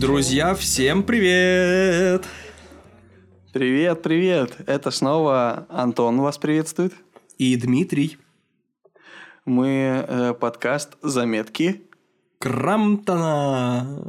[0.00, 2.26] Друзья, всем привет!
[3.52, 4.56] Привет, привет!
[4.66, 6.94] Это снова Антон вас приветствует.
[7.38, 8.18] И Дмитрий.
[9.44, 11.82] Мы э, подкаст «Заметки».
[12.40, 14.02] Крамтона.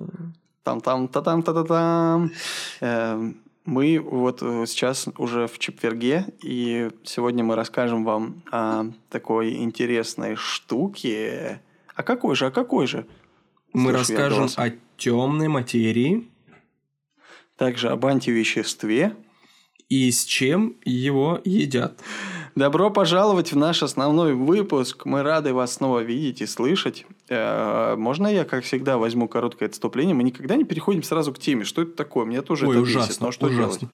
[0.64, 2.32] Там-там-та-там-та-та-там.
[2.80, 3.32] Э,
[3.71, 10.35] мы вот э, сейчас уже в четверге, и сегодня мы расскажем вам о такой интересной
[10.35, 11.62] штуке.
[11.95, 13.07] А какой же, а какой же?
[13.71, 16.29] Мы Слышу расскажем о темной материи.
[17.55, 19.15] Также об антивеществе.
[19.88, 21.98] И с чем его едят.
[22.55, 25.05] Добро пожаловать в наш основной выпуск.
[25.05, 27.05] Мы рады вас снова видеть и слышать.
[27.31, 30.13] Э, можно я, как всегда, возьму короткое отступление?
[30.13, 31.63] Мы никогда не переходим сразу к теме.
[31.63, 32.26] Что это такое?
[32.26, 33.21] Мне тоже Ой, это ужасно, бесит.
[33.21, 33.80] Но что ужасно.
[33.80, 33.94] делать?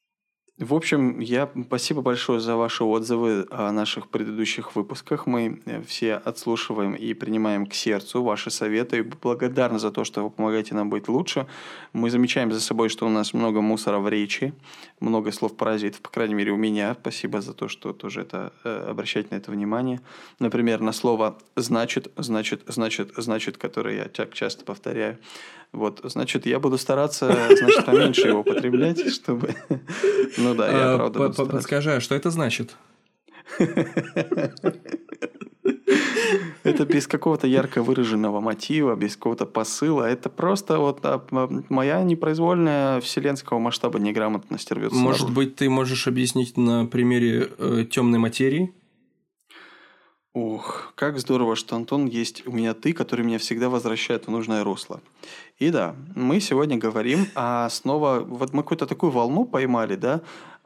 [0.59, 5.27] В общем, я спасибо большое за ваши отзывы о наших предыдущих выпусках.
[5.27, 8.97] Мы э, все отслушиваем и принимаем к сердцу ваши советы.
[8.97, 11.45] И благодарны за то, что вы помогаете нам быть лучше.
[11.93, 14.51] Мы замечаем за собой, что у нас много мусора в речи,
[14.99, 16.97] много слов паразитов, по крайней мере, у меня.
[16.99, 20.01] Спасибо за то, что тоже это э, обращать на это внимание.
[20.39, 25.19] Например, на слово «значит», «значит», «значит», «значит», которое я так часто повторяю.
[25.73, 29.55] Вот, значит, я буду стараться, значит, поменьше его употреблять, чтобы...
[30.37, 32.75] Ну да, я а, правда буду Подскажи, а что это значит?
[36.63, 40.03] Это без какого-то ярко выраженного мотива, без какого-то посыла.
[40.03, 41.25] Это просто вот а,
[41.69, 44.97] моя непроизвольная вселенского масштаба неграмотность рвется.
[44.97, 48.73] Может быть, ты можешь объяснить на примере э, темной материи?
[50.37, 54.63] Ух, как здорово, что Антон есть у меня ты, который меня всегда возвращает в нужное
[54.63, 55.01] русло.
[55.57, 58.19] И да, мы сегодня говорим о снова...
[58.19, 60.21] Вот мы какую-то такую волну поймали, да?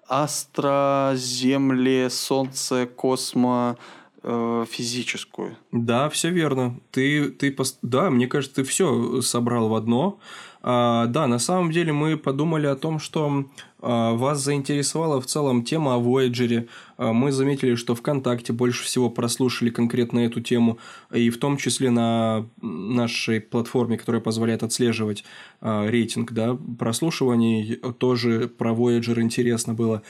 [0.09, 3.77] Астро, Земле, Солнце, Космо,
[4.23, 5.55] э, физическую.
[5.71, 6.77] Да, все верно.
[6.91, 10.19] Ты, ты, да, мне кажется, ты все собрал в одно.
[10.63, 13.45] А, да, на самом деле мы подумали о том, что
[13.79, 16.67] а, вас заинтересовала в целом тема о Voyager.
[16.97, 20.77] А, мы заметили, что ВКонтакте больше всего прослушали конкретно эту тему,
[21.11, 25.23] и в том числе на нашей платформе, которая позволяет отслеживать
[25.61, 30.03] рейтинг да, прослушиваний, тоже про Voyager интересно было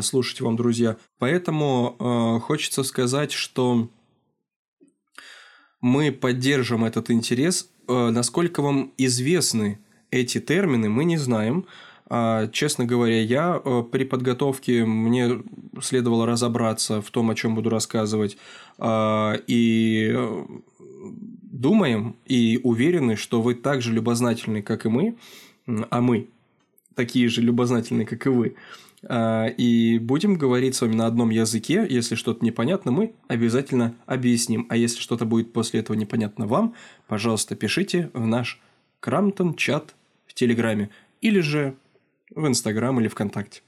[0.00, 0.96] слушать вам, друзья.
[1.18, 3.88] Поэтому хочется сказать, что
[5.80, 7.70] мы поддержим этот интерес.
[7.86, 9.78] Насколько вам известны
[10.10, 11.66] эти термины мы не знаем.
[12.10, 15.42] А, честно говоря, я э, при подготовке мне
[15.82, 18.38] следовало разобраться в том, о чем буду рассказывать.
[18.78, 20.46] А, и э,
[21.42, 25.16] думаем и уверены, что вы так же любознательны, как и мы,
[25.90, 26.28] а мы
[26.94, 28.56] такие же любознательные, как и вы.
[29.06, 31.86] А, и будем говорить с вами на одном языке.
[31.88, 34.66] Если что-то непонятно, мы обязательно объясним.
[34.70, 36.74] А если что-то будет после этого непонятно вам,
[37.06, 38.60] пожалуйста, пишите в наш
[39.00, 39.94] Крамтон чат
[40.38, 40.90] Телеграме,
[41.20, 41.74] или же
[42.30, 43.62] в Инстаграм или ВКонтакте.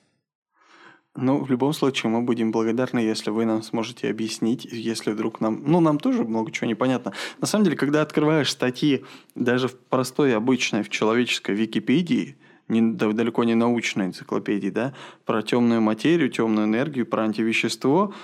[1.17, 5.65] Ну, в любом случае, мы будем благодарны, если вы нам сможете объяснить, если вдруг нам...
[5.67, 7.13] Ну, нам тоже много чего непонятно.
[7.41, 9.05] На самом деле, когда открываешь статьи
[9.35, 12.37] даже в простой, обычной, в человеческой Википедии,
[12.71, 14.95] не, далеко не научной энциклопедии, да,
[15.27, 18.15] про темную материю, темную энергию, про антивещество,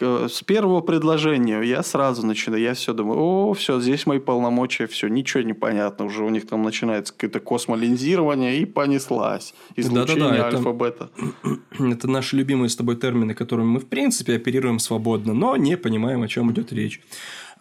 [0.00, 5.06] с первого предложения я сразу начинаю, я все думаю, о, все, здесь мои полномочия, все,
[5.06, 9.54] ничего не понятно, уже у них там начинается какое-то космолинзирование и понеслась.
[9.76, 11.10] Излучение Да-да-да, альфа-бета.
[11.44, 15.76] Это, это наши любимые с тобой термины, которыми мы, в принципе, оперируем свободно, но не
[15.76, 17.00] понимаем, о чем идет речь.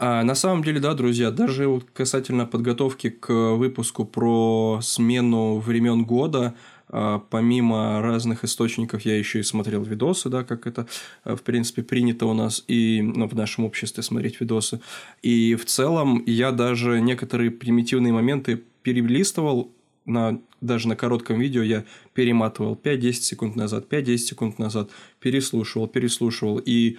[0.05, 6.03] А на самом деле, да, друзья, даже вот касательно подготовки к выпуску про смену времен
[6.03, 6.55] года,
[6.89, 10.87] а, помимо разных источников я еще и смотрел видосы, да, как это,
[11.23, 14.81] э, в принципе, принято у нас и ну, в нашем обществе смотреть видосы.
[15.21, 19.71] И в целом я даже некоторые примитивные моменты перелистывал
[20.05, 24.89] на, даже на коротком видео я перематывал 5-10 секунд назад, 5-10 секунд назад,
[25.21, 26.57] переслушивал, переслушивал.
[26.57, 26.97] И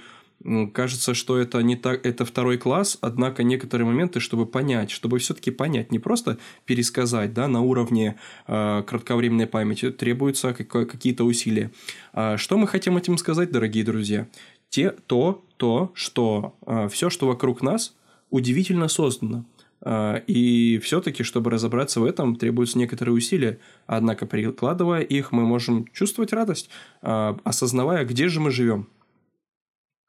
[0.72, 5.50] кажется, что это не так, это второй класс, однако некоторые моменты, чтобы понять, чтобы все-таки
[5.50, 8.16] понять, не просто пересказать, да, на уровне
[8.46, 11.70] э, кратковременной памяти, требуются какие-то усилия.
[12.12, 14.28] А что мы хотим этим сказать, дорогие друзья?
[14.68, 17.94] Те, то, то, что э, все, что вокруг нас,
[18.30, 19.46] удивительно создано.
[19.80, 23.60] Э, и все-таки, чтобы разобраться в этом, требуются некоторые усилия.
[23.86, 26.68] Однако, прикладывая их, мы можем чувствовать радость,
[27.00, 28.88] осознавая, где же мы живем.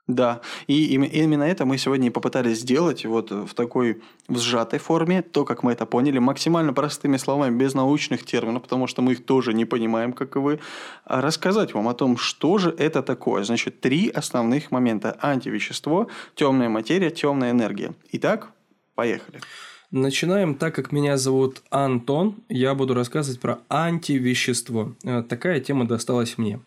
[0.07, 5.23] Да, и именно это мы сегодня и попытались сделать вот в такой в сжатой форме,
[5.23, 9.25] то, как мы это поняли, максимально простыми словами, без научных терминов, потому что мы их
[9.25, 10.59] тоже не понимаем, как и вы,
[11.05, 13.43] а рассказать вам о том, что же это такое.
[13.43, 15.17] Значит, три основных момента.
[15.21, 17.95] Антивещество, темная материя, темная энергия.
[18.11, 18.51] Итак,
[18.93, 19.41] поехали.
[19.89, 20.53] Начинаем.
[20.53, 24.95] Так как меня зовут Антон, я буду рассказывать про антивещество.
[25.03, 26.59] Э, такая тема досталась мне.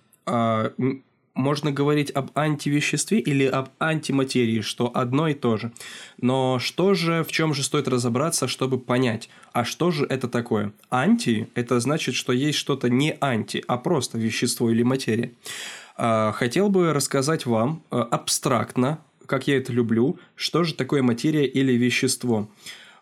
[1.39, 5.71] Можно говорить об антивеществе или об антиматерии, что одно и то же.
[6.21, 10.73] Но что же, в чем же стоит разобраться, чтобы понять, а что же это такое?
[10.91, 15.31] Анти– это значит, что есть что-то не анти, а просто вещество или материя.
[15.97, 21.47] А, хотел бы рассказать вам э, абстрактно, как я это люблю, что же такое материя
[21.47, 22.49] или вещество.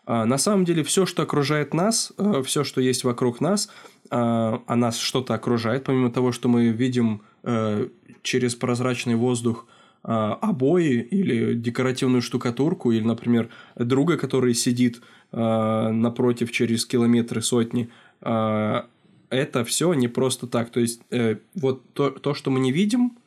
[0.05, 3.71] А, на самом деле все, что окружает нас, э, все, что есть вокруг нас,
[4.11, 7.87] а, а нас что-то окружает, помимо того, что мы видим э,
[8.21, 9.65] через прозрачный воздух
[10.03, 15.01] а, обои или декоративную штукатурку, или, например, друга, который сидит
[15.33, 17.89] а, напротив через километры сотни,
[18.21, 18.87] а,
[19.29, 20.69] это все не просто так.
[20.69, 23.17] То есть, э, вот то, то, что мы не видим,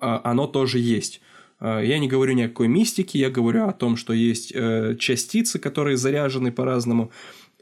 [0.00, 1.22] оно тоже есть.
[1.60, 5.58] Я не говорю ни о какой мистике, я говорю о том, что есть э, частицы,
[5.58, 7.10] которые заряжены по-разному.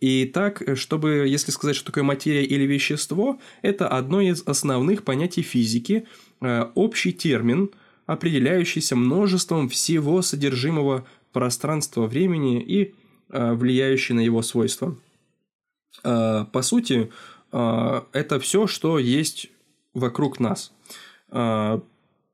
[0.01, 5.43] И так, чтобы, если сказать, что такое материя или вещество, это одно из основных понятий
[5.43, 6.07] физики–
[6.41, 7.71] Э, общий термин,
[8.05, 12.95] определяющийся множеством всего содержимого пространства времени и
[13.31, 14.97] э, влияющий на его свойства.
[16.05, 17.11] Э, по сути,
[17.53, 19.51] это все, что есть
[19.95, 20.73] вокруг нас.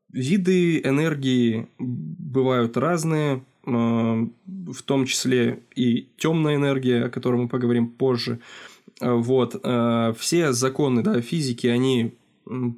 [0.09, 8.39] Виды энергии бывают разные, в том числе и темная энергия, о которой мы поговорим позже.
[8.99, 9.55] Вот.
[10.17, 12.13] Все законы да, физики, они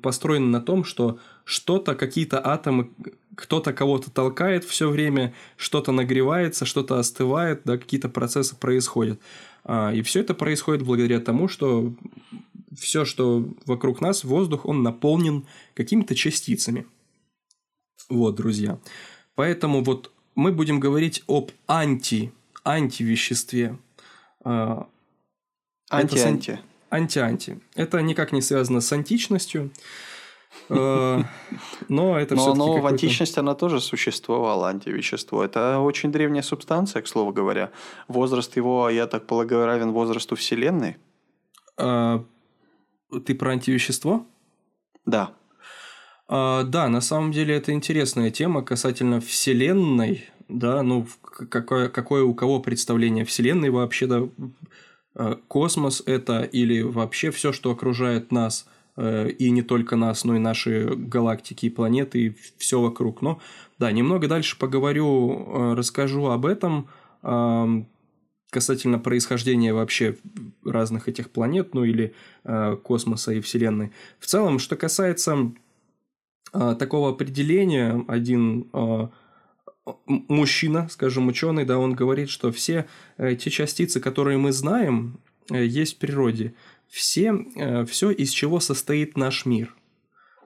[0.02, 2.90] построена на том, что что-то, какие-то атомы,
[3.36, 9.20] кто-то кого-то толкает все время, что-то нагревается, что-то остывает, да, какие-то процессы происходят.
[9.64, 11.94] А, и все это происходит благодаря тому, что
[12.78, 16.86] все, что вокруг нас, воздух, он наполнен какими-то частицами.
[18.10, 18.80] Вот, друзья.
[19.34, 22.32] Поэтому вот мы будем говорить об анти,
[22.64, 23.78] антивеществе.
[25.90, 26.52] Анти-анти.
[26.52, 27.60] Это, анти-анти.
[27.76, 29.72] Это никак не связано с античностью.
[30.70, 31.24] Э,
[31.90, 35.44] но это все Но в античности она тоже существовала, антивещество.
[35.44, 37.72] Это очень древняя субстанция, к слову говоря.
[38.08, 40.98] Возраст его, я так полагаю, равен возрасту Вселенной.
[41.78, 42.24] А,
[43.26, 44.26] ты про антивещество?
[45.06, 45.32] Да.
[46.28, 50.26] А, да, на самом деле это интересная тема касательно Вселенной.
[50.48, 51.08] Да, ну,
[51.50, 54.28] какое, какое у кого представление Вселенной вообще, да,
[55.16, 58.68] Э, космос это или вообще все, что окружает нас,
[58.98, 63.22] э, и не только нас, но и наши галактики и планеты, и все вокруг.
[63.22, 63.40] Но
[63.80, 66.88] да, немного дальше поговорю, э, расскажу об этом,
[68.52, 70.16] касательно происхождения вообще
[70.64, 72.14] разных этих планет, ну или
[72.84, 73.92] космоса и Вселенной.
[74.20, 75.52] В целом, что касается
[76.78, 78.70] такого определения, один
[80.06, 82.88] мужчина, скажем, ученый, да, он говорит, что все
[83.18, 85.20] э, те частицы, которые мы знаем,
[85.52, 86.56] э, есть в природе.
[86.88, 89.76] Все, э, все, из чего состоит наш мир,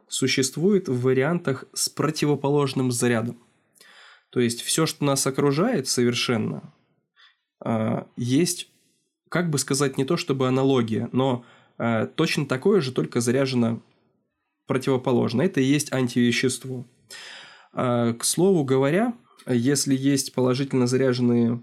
[0.07, 3.37] существует в вариантах с противоположным зарядом.
[4.29, 6.71] То есть все, что нас окружает совершенно,
[8.15, 8.71] есть,
[9.27, 11.43] как бы сказать, не то чтобы аналогия, но
[12.15, 13.81] точно такое же, только заряжено
[14.69, 15.41] противоположно.
[15.41, 16.85] Это и есть антивещество.
[17.73, 19.13] К слову говоря,
[19.47, 21.59] если есть положительно заряженные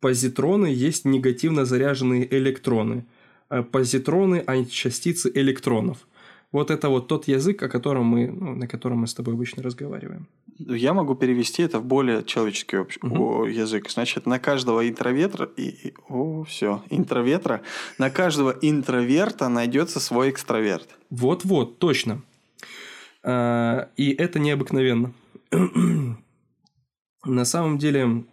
[0.00, 3.06] позитроны, есть негативно заряженные электроны.
[3.48, 6.06] А позитроны– античастицы электронов.
[6.52, 9.62] Вот это вот тот язык, о котором мы, ну, на котором мы с тобой обычно
[9.62, 10.28] разговариваем.
[10.58, 13.46] Я могу перевести это в более человеческий угу.
[13.46, 13.90] язык.
[13.90, 17.62] Значит, на каждого интроветра и, и о, все, интроветра,
[17.98, 20.88] на каждого интроверта найдется свой экстраверт.
[21.08, 22.20] Вот-вот, точно.
[23.22, 25.12] А, и это необыкновенно.
[27.24, 28.24] На самом деле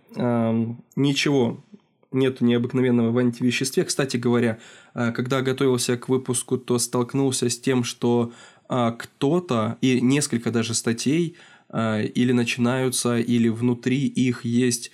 [0.95, 1.63] ничего
[2.11, 3.83] нет необыкновенного в антивеществе.
[3.83, 4.57] Кстати говоря,
[4.95, 8.33] э, когда готовился к выпуску, то столкнулся с тем, что
[8.67, 11.37] э, кто-то и несколько даже статей
[11.71, 14.91] или начинаются, или внутри их есть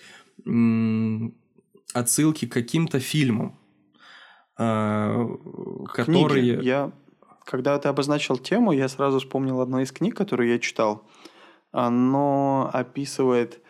[1.93, 3.57] отсылки к каким-то фильмам,
[4.57, 6.59] которые...
[6.61, 6.91] Я,
[7.45, 11.03] когда ты обозначил тему, я сразу вспомнил одну из книг, которую я читал.
[11.71, 13.61] Оно описывает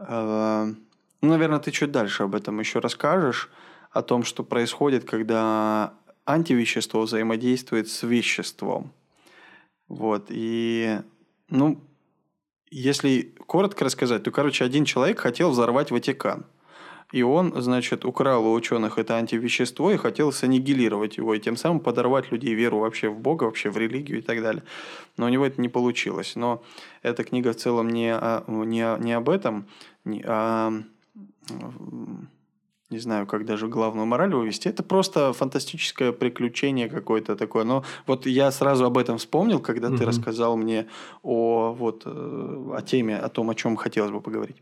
[0.00, 0.72] Э,
[1.20, 3.50] ну, наверное, ты чуть дальше об этом еще расскажешь,
[3.90, 5.94] о том, что происходит, когда
[6.24, 8.92] антивещество взаимодействует с веществом.
[9.88, 11.00] Вот, и,
[11.48, 11.80] ну,
[12.70, 16.46] если коротко рассказать, то, короче, один человек хотел взорвать Ватикан.
[17.12, 21.80] И он, значит, украл у ученых это антивещество и хотел саннигилировать его, и тем самым
[21.80, 24.62] подорвать людей веру вообще в Бога, вообще в религию и так далее.
[25.16, 26.36] Но у него это не получилось.
[26.36, 26.62] Но
[27.02, 29.66] эта книга в целом не, о, не, не об этом,
[30.04, 30.72] не, а
[32.90, 34.68] не знаю, как даже главную мораль вывести.
[34.68, 37.64] Это просто фантастическое приключение какое-то такое.
[37.64, 39.98] Но вот я сразу об этом вспомнил, когда угу.
[39.98, 40.88] ты рассказал мне
[41.22, 44.56] о, вот, э, о теме, о том, о чем хотелось бы поговорить.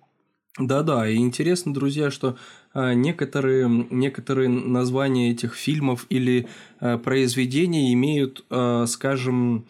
[0.58, 2.36] Да-да, и интересно, друзья, что
[2.72, 6.48] а, некоторые, некоторые названия этих фильмов или
[6.80, 9.66] а, произведений имеют, а, скажем,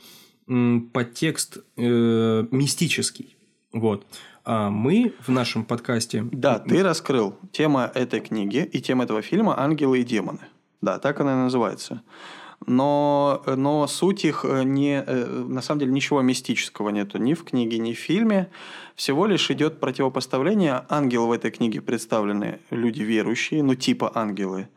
[0.94, 3.36] подтекст э, мистический.
[3.72, 4.06] Вот.
[4.46, 6.26] А мы в нашем подкасте...
[6.32, 7.36] Да, ты раскрыл.
[7.52, 10.40] Тема этой книги и тема этого фильма «Ангелы и демоны».
[10.80, 12.00] Да, так она и называется.
[12.68, 15.02] Но, но суть их э, не...
[15.04, 18.50] Э, на самом деле ничего мистического нету ни в книге, ни в фильме.
[18.94, 20.84] Всего лишь идет противопоставление.
[20.90, 24.68] Ангелы в этой книге представлены люди верующие, ну типа ангелы.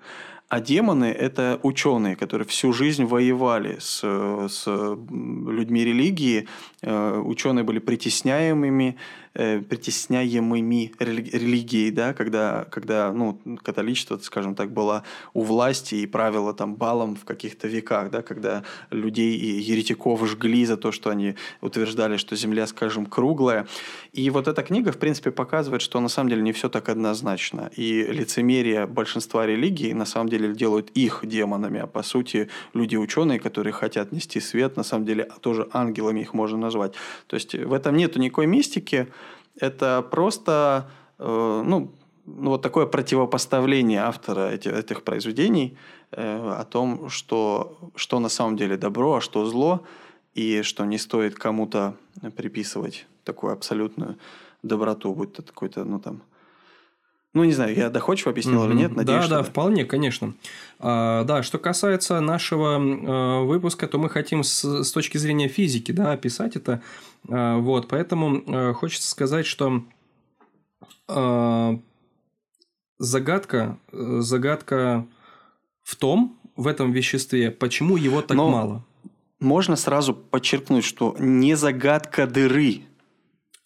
[0.47, 4.01] А демоны– это ученые, которые всю жизнь воевали с,
[4.49, 6.47] с людьми религии.
[6.81, 8.97] Э, ученые были притесняемыми,
[9.33, 16.53] э, притесняемыми религией, да, когда, когда ну, католичество, скажем так, было у власти и правило
[16.53, 21.35] там балом в каких-то веках, да, когда людей и еретиков жгли за то, что они
[21.61, 23.67] утверждали, что Земля, скажем, круглая.
[24.13, 27.71] И вот эта книга, в принципе, показывает, что на самом деле не все так однозначно.
[27.75, 33.39] И лицемерие большинства религий на самом деле делают их демонами, а по сути люди ученые,
[33.39, 36.93] которые хотят нести свет, на самом деле тоже ангелами их можно назвать.
[37.27, 39.07] То есть в этом нету никакой мистики,
[39.55, 40.89] это просто
[41.19, 41.91] э, ну,
[42.25, 45.77] ну, вот такое противопоставление автора этих, этих произведений
[46.11, 49.83] э, о том, что, что на самом деле добро, а что зло,
[50.33, 51.95] и что не стоит кому-то
[52.35, 54.17] приписывать такую абсолютную
[54.63, 56.21] доброту, будь то какой-то, ну там,
[57.33, 58.69] ну, не знаю, я доходчиво объяснил mm-hmm.
[58.71, 60.33] или нет, надеюсь, Да, да, да, вполне, конечно.
[60.79, 65.93] А, да, что касается нашего а, выпуска, то мы хотим с, с точки зрения физики,
[65.93, 66.81] да, описать это.
[67.29, 69.83] А, вот, поэтому а, хочется сказать, что
[71.07, 71.79] а,
[72.99, 75.05] загадка, загадка
[75.83, 78.85] в том, в этом веществе, почему его так Но мало.
[79.39, 82.81] Можно сразу подчеркнуть, что не загадка дыры,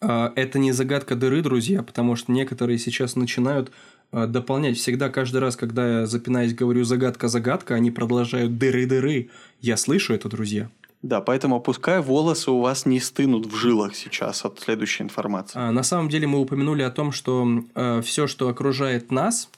[0.00, 3.72] это не загадка дыры, друзья, потому что некоторые сейчас начинают
[4.12, 4.76] а, дополнять.
[4.76, 9.30] Всегда, каждый раз, когда я запинаюсь, говорю загадка-загадка, они продолжают дыры-дыры.
[9.60, 10.70] Я слышу это, друзья.
[11.02, 15.58] Да, поэтому пускай волосы у вас не стынут в жилах сейчас от следующей информации.
[15.58, 19.50] А, на самом деле мы упомянули о том, что э, все, что окружает нас,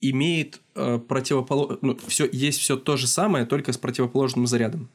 [0.00, 4.88] имеет э, противоположное, ну, все, есть все то же самое, только с противоположным зарядом.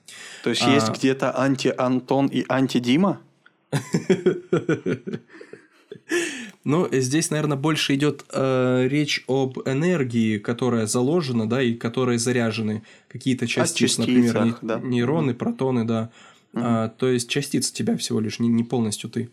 [0.44, 0.70] То есть а...
[0.70, 3.20] есть где-то анти-Антон и анти-Дима?
[6.64, 12.84] Ну, здесь, наверное, больше идет э, речь об энергии, которая заложена, да, и которой заряжены
[13.10, 14.80] какие-то частицы, например, не, да.
[14.80, 16.10] нейроны, протоны, да.
[16.54, 16.62] Угу.
[16.64, 19.30] А, то есть частица тебя всего лишь, не, не полностью ты.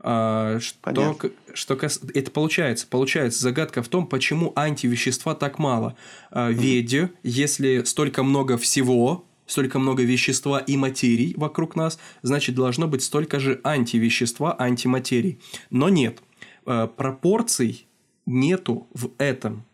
[0.00, 1.18] А, что,
[1.54, 1.78] что
[2.14, 5.96] это получается, получается загадка в том, почему антивещества так мало.
[6.30, 12.88] А, Веде, если столько много всего, столько много вещества и материй вокруг нас, значит, должно
[12.88, 15.38] быть столько же антивещества, антиматерий.
[15.70, 16.22] Но нет.
[16.66, 17.86] Э, пропорций
[18.26, 19.64] нету в этом.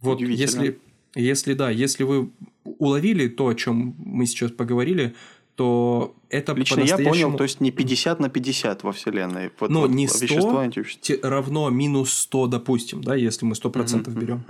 [0.00, 0.78] Вот если,
[1.14, 2.30] если да, если вы
[2.64, 5.14] уловили то, о чем мы сейчас поговорили,
[5.56, 9.50] то это Лично я понял, то есть не 50 на 50 во Вселенной.
[9.58, 10.70] Вот, Но вот не 100
[11.22, 14.44] равно минус 100, допустим, да, если мы 100% берем.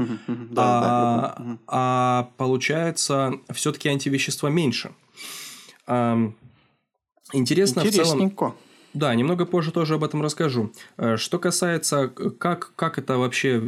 [0.57, 4.91] а, а получается, все-таки антивещества меньше.
[7.33, 8.33] Интересно в целом...
[8.97, 10.73] Да, немного позже тоже об этом расскажу.
[10.97, 13.63] Э, что касается, как, как это вообще,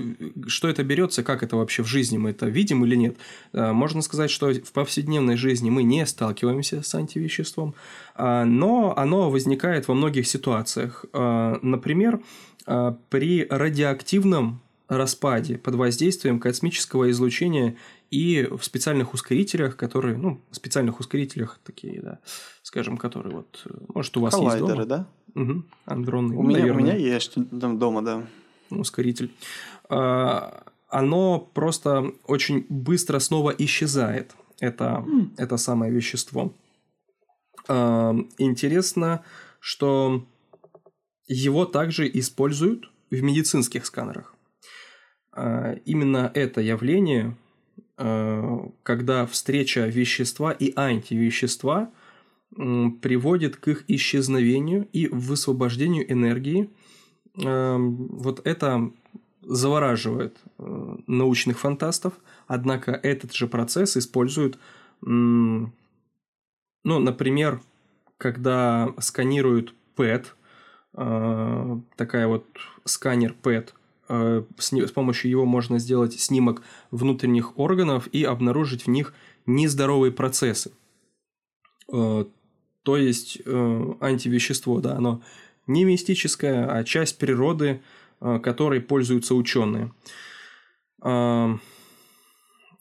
[0.46, 3.18] что это берется, как это вообще в жизни мы это видим или нет,
[3.52, 7.74] э, можно сказать, что в повседневной жизни мы не сталкиваемся с антивеществом,
[8.14, 11.04] а, но оно возникает во многих ситуациях.
[11.12, 12.20] Э, например,
[13.10, 17.76] при радиоактивном распаде под воздействием космического излучения
[18.10, 22.18] и в специальных ускорителях, которые, ну, специальных ускорителях такие, да,
[22.62, 25.06] скажем, которые вот, может, у вас Коллайдеры, есть дома.
[25.34, 25.40] да?
[25.40, 25.62] Угу.
[25.84, 26.36] Андронный.
[26.36, 26.82] У, ну, меня, наверное.
[26.82, 28.26] у меня есть дома, да.
[28.70, 29.32] Ускоритель.
[29.88, 34.34] А, оно просто очень быстро снова исчезает.
[34.60, 35.30] Это, mm.
[35.36, 36.52] это самое вещество.
[37.68, 39.22] А, интересно,
[39.60, 40.24] что
[41.26, 44.34] его также используют в медицинских сканерах.
[45.32, 47.36] А, именно это явление,
[47.98, 51.90] когда встреча вещества и антивещества
[52.50, 56.70] приводит к их исчезновению и высвобождению энергии.
[57.36, 58.90] Эм, вот это
[59.42, 62.14] завораживает э, научных фантастов,
[62.46, 64.58] однако этот же процесс используют,
[65.00, 65.72] ну,
[66.84, 67.60] например,
[68.18, 70.34] когда сканируют ПЭТ,
[70.94, 72.46] э, такая вот
[72.84, 73.74] сканер ПЭТ,
[74.08, 79.14] э, с помощью его можно сделать снимок внутренних органов и обнаружить в них
[79.46, 80.72] нездоровые процессы.
[81.86, 85.22] То есть антивещество, да, оно
[85.66, 87.80] не мистическое, а часть природы–
[88.20, 89.92] Э, которой пользуются ученые.
[91.02, 91.56] Э,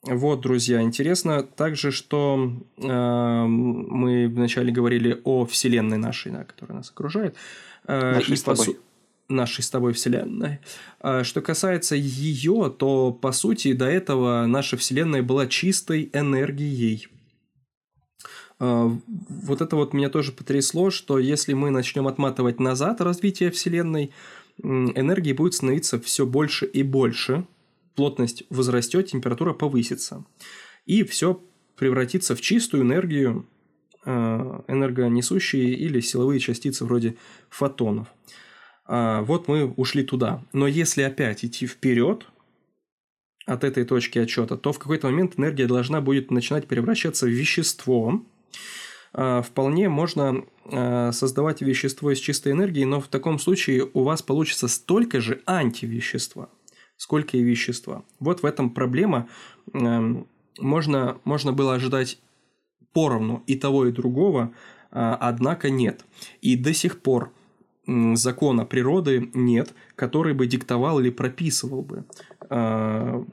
[0.04, 6.90] вот, друзья, интересно также, что э, мы вначале говорили о Вселенной нашей, да, которая нас
[6.90, 7.36] окружает.
[7.88, 8.66] Нашей и с тобой.
[8.66, 8.76] Су...
[9.30, 10.60] Нашей с тобой Вселенной.
[11.24, 17.08] Что касается ее, то, по сути, до этого наша Вселенная была чистой энергией.
[18.60, 24.12] Вот это вот меня тоже потрясло, что если мы начнем отматывать назад развитие Вселенной,
[24.64, 27.46] энергии будет становиться все больше и больше,
[27.96, 30.24] плотность возрастет, температура повысится.
[30.86, 31.44] И все
[31.76, 33.46] превратится в чистую энергию,
[34.06, 34.12] э,
[34.68, 37.18] энергонесущие или силовые частицы вроде
[37.50, 38.08] фотонов.
[38.88, 40.44] А, вот мы ушли туда.
[40.54, 42.26] Но если опять идти вперед
[43.46, 48.22] от этой точки отчета, то в какой-то момент энергия должна будет начинать превращаться в вещество,
[49.14, 54.22] а, вполне можно а, создавать вещество из чистой энергии, но в таком случае у вас
[54.22, 56.50] получится столько же антивещества,
[56.96, 58.04] сколько и вещества.
[58.20, 59.28] Вот в этом проблема.
[60.60, 62.20] Можно, можно было ожидать
[62.92, 64.54] поровну и того, и другого,
[64.90, 66.04] однако нет.
[66.42, 67.32] И до сих пор
[67.88, 72.04] закона природы нет, который бы диктовал или прописывал бы,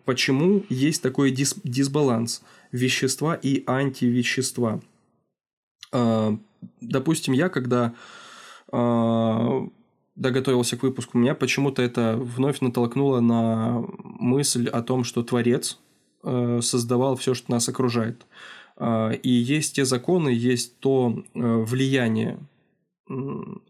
[0.05, 2.43] почему есть такой дис дисбаланс
[2.75, 4.81] вещества и антивещества.
[5.93, 6.37] А,
[6.81, 7.95] допустим, я когда
[8.73, 9.67] а,
[10.17, 15.79] да, готовился к выпуску, меня почему-то это вновь натолкнуло на мысль о том, что Творец
[16.25, 18.27] а, создавал все, что нас окружает.
[19.23, 22.41] И есть те законы, есть то влияние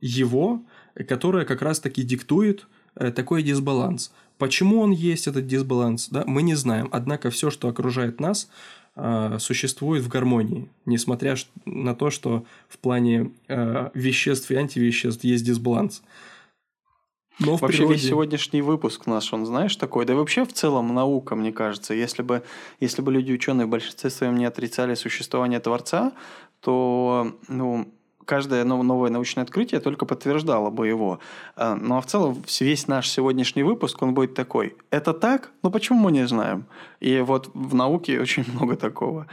[0.00, 0.62] его,
[1.08, 4.12] которое как раз-таки диктует э, такой дисбаланс.
[4.38, 6.88] Почему он есть, этот дисбаланс, да, мы не знаем.
[6.92, 8.48] Однако все, что окружает нас,
[8.96, 15.44] э, существует в гармонии, несмотря на то, что в плане э, веществ и антивеществ есть
[15.44, 16.02] дисбаланс.
[17.40, 17.98] Но в вообще природе...
[17.98, 21.92] весь сегодняшний выпуск наш, он знаешь такой, да и вообще в целом наука, мне кажется,
[21.92, 22.44] если бы,
[22.78, 26.12] если бы люди ученые в большинстве своем не отрицали существование Творца,
[26.60, 27.92] то ну,
[28.24, 31.20] каждое новое научное открытие только подтверждало бы его.
[31.56, 34.76] А, ну а в целом весь наш сегодняшний выпуск, он будет такой.
[34.90, 35.50] Это так?
[35.62, 36.66] Ну почему мы не знаем?
[37.00, 39.26] И вот в науке очень много такого.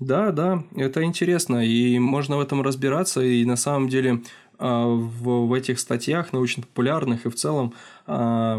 [0.00, 4.22] Да, да, это интересно, и можно в этом разбираться, и на самом деле
[4.58, 7.74] а, в, в этих статьях научно-популярных и в целом
[8.06, 8.58] а,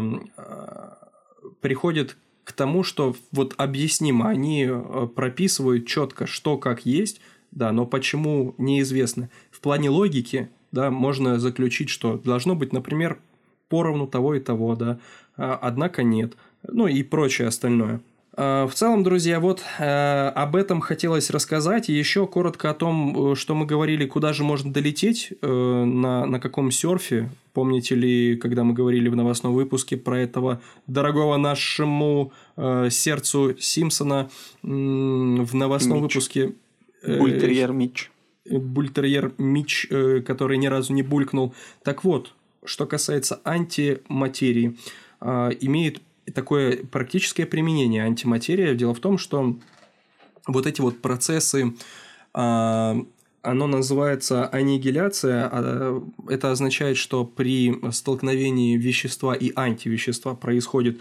[1.60, 4.70] приходит к тому, что вот объяснимо, они
[5.16, 7.20] прописывают четко, что как есть,
[7.56, 9.28] да, но почему неизвестно.
[9.50, 13.18] В плане логики, да, можно заключить, что должно быть, например,
[13.68, 14.98] поровну того и того, да,
[15.36, 16.34] а, однако нет,
[16.68, 18.00] ну и прочее остальное.
[18.34, 21.88] А, в целом, друзья, вот э, об этом хотелось рассказать.
[21.88, 26.26] И еще коротко о том, э, что мы говорили, куда же можно долететь, э, на,
[26.26, 27.30] на каком серфе.
[27.54, 32.32] Помните ли, когда мы говорили в новостном выпуске про этого дорогого нашему
[32.90, 34.28] сердцу Симпсона
[34.62, 36.14] в новостном Мич.
[36.14, 36.65] выпуске Э,
[37.06, 38.10] Бультерьер Мич.
[38.48, 41.54] Бультерьер Мич, э, который ни разу не булькнул.
[41.82, 42.32] Так вот,
[42.66, 44.76] что касается антиматерии,
[45.20, 46.02] а, имеет
[46.34, 48.74] такое практическое применение антиматерия.
[48.74, 49.56] Дело в том, что
[50.46, 51.74] вот эти вот процессы,
[52.34, 52.96] а,
[53.42, 55.48] оно называется аннигиляция.
[55.50, 61.00] А, это означает, что при столкновении вещества и антивещества происходит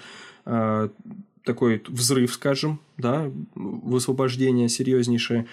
[1.43, 5.47] такой взрыв, скажем, да, высвобождение серьезнейшее.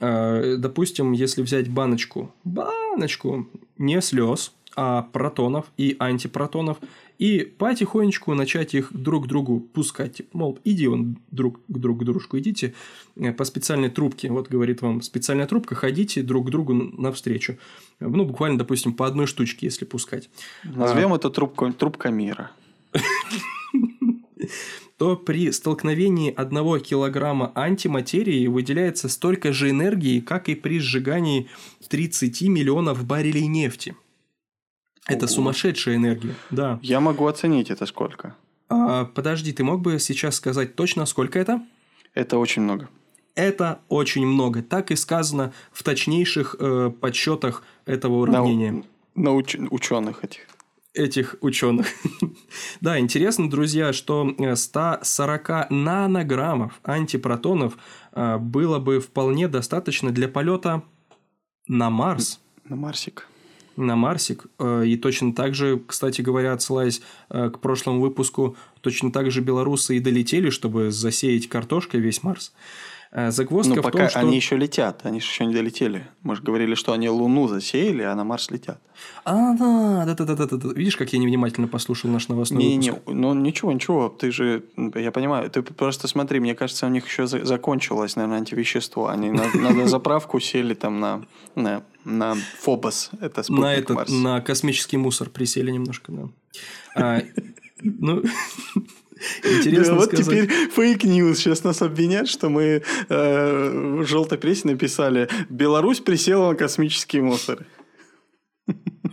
[0.00, 6.78] Э, допустим, если взять баночку, баночку не слез, а протонов и антипротонов,
[7.18, 10.22] и потихонечку начать их друг к другу пускать.
[10.32, 12.74] Мол, иди он друг к другу, дружку, идите
[13.16, 14.30] э, по специальной трубке.
[14.30, 17.58] Вот говорит вам специальная трубка, ходите друг к другу навстречу.
[18.00, 20.30] Ну, буквально, допустим, по одной штучке, если пускать.
[20.64, 21.16] Назовем а...
[21.16, 22.50] это трубку, трубка мира.
[25.02, 31.48] то при столкновении одного килограмма антиматерии выделяется столько же энергии, как и при сжигании
[31.88, 33.96] 30 миллионов баррелей нефти.
[35.08, 35.34] Это Ого.
[35.34, 36.78] сумасшедшая энергия, да.
[36.82, 38.36] Я могу оценить это сколько.
[38.68, 41.60] А, подожди, ты мог бы сейчас сказать точно, сколько это?
[42.14, 42.88] Это очень много.
[43.34, 44.62] это очень много.
[44.62, 48.84] Так и сказано в точнейших э, подсчетах этого уравнения.
[49.16, 50.42] На, на уч- ученых этих.
[50.94, 51.86] Этих ученых.
[52.82, 57.78] да, интересно, друзья, что 140 э, нанограммов антипротонов
[58.12, 60.82] э, было бы вполне достаточно для полета
[61.66, 62.40] на Марс.
[62.68, 63.26] На Марсик
[63.74, 64.44] на Марсик.
[64.58, 67.00] Э, и точно так же, кстати говоря, отсылаясь
[67.30, 72.52] к прошлому выпуску, точно так же белорусы и долетели, чтобы засеять картошкой весь Марс.
[73.14, 74.20] Э, загвоздка Но в пока том, что...
[74.20, 76.06] они еще летят, они же еще не долетели.
[76.22, 78.80] Мы же говорили, что они Луну засеяли, а на Марс летят.
[79.26, 80.68] А, да, да, да, да, да, да.
[80.74, 83.08] Видишь, как я невнимательно послушал наш новостной не, выпуск?
[83.08, 87.06] Не, ну ничего, ничего, ты же, я понимаю, ты просто смотри, мне кажется, у них
[87.06, 89.08] еще закончилось, наверное, антивещество.
[89.08, 94.10] Они на, на заправку сели там на, на, на Фобос, это спутник на, этот, Марс.
[94.10, 96.28] на космический мусор присели немножко, да.
[96.94, 97.22] А,
[97.82, 98.22] ну,
[99.44, 100.26] Интересно да, вот сказать.
[100.26, 101.38] теперь fake news.
[101.38, 107.66] Сейчас нас обвинят, что мы э, в желтой прессе написали «Беларусь присела на космический мусор».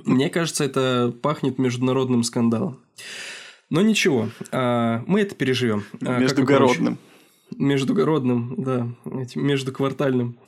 [0.05, 2.79] Мне кажется, это пахнет международным скандалом.
[3.69, 5.83] Но ничего, а, мы это переживем.
[6.01, 6.97] А, Междугородным.
[7.55, 8.87] Междугородным, да,
[9.35, 10.39] междуквартальным.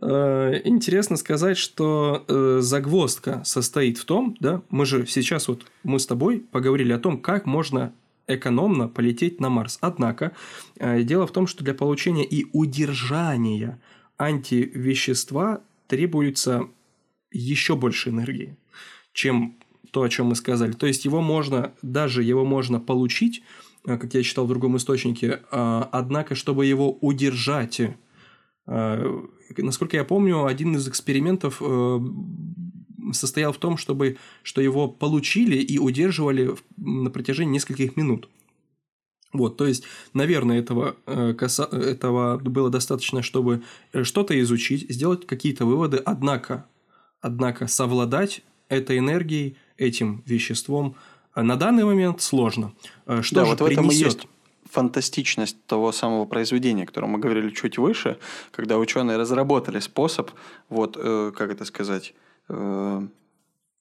[0.00, 6.00] А, интересно сказать, что э, загвоздка состоит в том, да, мы же сейчас вот мы
[6.00, 7.92] с тобой поговорили о том, как можно
[8.34, 9.78] экономно полететь на Марс.
[9.80, 10.32] Однако,
[10.76, 13.80] э, дело в том, что для получения и удержания
[14.18, 16.68] антивещества требуется
[17.30, 18.56] еще больше энергии,
[19.12, 19.56] чем
[19.90, 20.72] то, о чем мы сказали.
[20.72, 23.42] То есть его можно, даже его можно получить,
[23.86, 27.80] э, как я читал в другом источнике, э, однако, чтобы его удержать,
[28.64, 31.60] насколько я помню, один из экспериментов
[33.12, 38.28] состоял в том, чтобы, что его получили и удерживали на протяжении нескольких минут.
[39.32, 41.34] Вот, то есть, наверное, этого, э,
[41.70, 43.62] этого было достаточно, чтобы
[43.92, 46.66] э, что-то изучить, сделать какие-то выводы, однако,
[47.20, 50.96] однако совладать этой энергией, этим веществом
[51.34, 52.74] э, на данный момент сложно.
[53.22, 54.26] Что да, же вот в этом и есть
[54.70, 58.18] фантастичность того самого произведения, о котором мы говорили чуть выше,
[58.52, 60.30] когда ученые разработали способ,
[60.70, 62.14] вот, как это сказать,
[62.48, 63.02] э,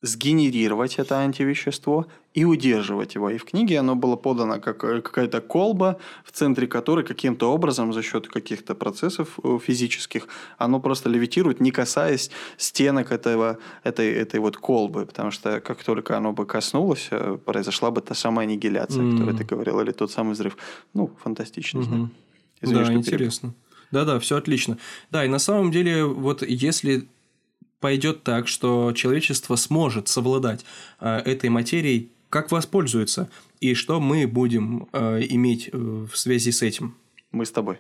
[0.02, 3.30] сгенерировать это антивещество и удерживать его.
[3.30, 7.94] И в книге оно было подано как э, какая-то колба, в центре которой каким-то образом
[7.94, 14.40] за счет каких-то процессов э, физических оно просто левитирует, не касаясь стенок этого, этой, этой
[14.40, 15.06] вот колбы.
[15.06, 19.16] Потому что как только оно бы коснулось, э, произошла бы та самая аннигиляция, mm.
[19.16, 20.58] о которой ты говорил, или тот самый взрыв.
[20.94, 21.80] Ну, фантастично.
[21.80, 22.08] Mm-hmm.
[22.62, 23.54] Извини, да, интересно.
[23.92, 24.78] Да-да, все отлично.
[25.12, 27.08] Да, и на самом деле, вот если
[27.82, 30.64] пойдет так, что человечество сможет совладать
[31.02, 36.62] э, этой материей, как воспользуется и что мы будем э, иметь э, в связи с
[36.62, 36.96] этим?
[37.32, 37.80] Мы с тобой.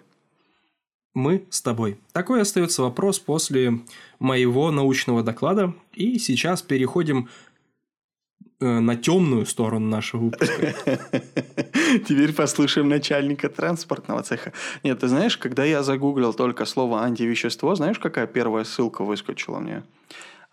[1.13, 1.97] Мы с тобой.
[2.13, 3.79] Такой остается вопрос после
[4.19, 5.73] моего научного доклада.
[5.93, 7.29] И сейчас переходим
[8.65, 10.73] на темную сторону нашего выпуска.
[12.07, 14.53] Теперь послушаем начальника транспортного цеха.
[14.83, 19.83] Нет, ты знаешь, когда я загуглил только слово антивещество, знаешь, какая первая ссылка выскочила мне?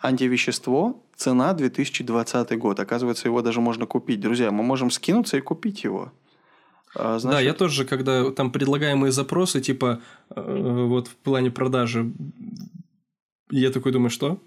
[0.01, 2.81] Антивещество, цена 2020 год.
[2.81, 4.21] Оказывается, его даже можно купить.
[4.21, 6.13] Друзья, мы можем скинуться и купить его.
[6.95, 7.39] А, значит...
[7.39, 10.01] Да, я тоже, когда там предлагаемые запросы, типа,
[10.35, 12.13] э, вот в плане продажи,
[13.51, 14.39] я такой думаю, что?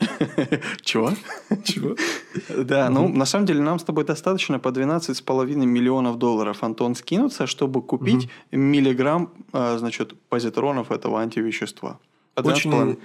[0.82, 1.12] Чего?
[1.64, 1.96] Чего?
[2.48, 7.46] Да, ну, на самом деле, нам с тобой достаточно по 12,5 миллионов долларов, Антон, скинуться,
[7.46, 11.98] чтобы купить миллиграмм, а, значит, позитронов этого антивещества.
[12.36, 12.98] Очень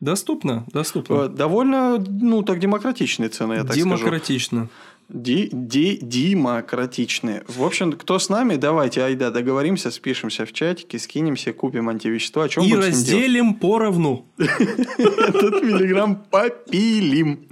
[0.00, 1.14] доступно, доступно.
[1.14, 3.96] Э, довольно, ну, так демократичные цены, я так скажу.
[3.96, 4.68] Демократично.
[5.12, 7.42] Ди, ди, демократичные.
[7.48, 12.44] В общем, кто с нами, давайте, айда, договоримся, спишемся в чатике, скинемся, купим антивещества.
[12.44, 14.26] О чем И разделим поровну.
[14.38, 17.48] Этот миллиграмм попилим.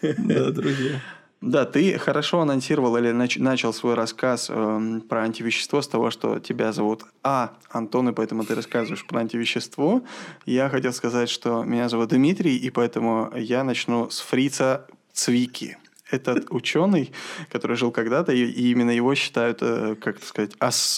[0.00, 1.02] Да, друзья.
[1.42, 6.38] Да, ты хорошо анонсировал или нач- начал свой рассказ э, про антивещество с того, что
[6.38, 7.52] тебя зовут А.
[7.70, 10.02] Антон, и поэтому ты рассказываешь про антивещество.
[10.44, 15.78] Я хотел сказать, что меня зовут Дмитрий, и поэтому я начну с фрица Цвики
[16.10, 17.12] этот ученый,
[17.50, 20.52] который жил когда-то, и, именно его считают, э, как сказать,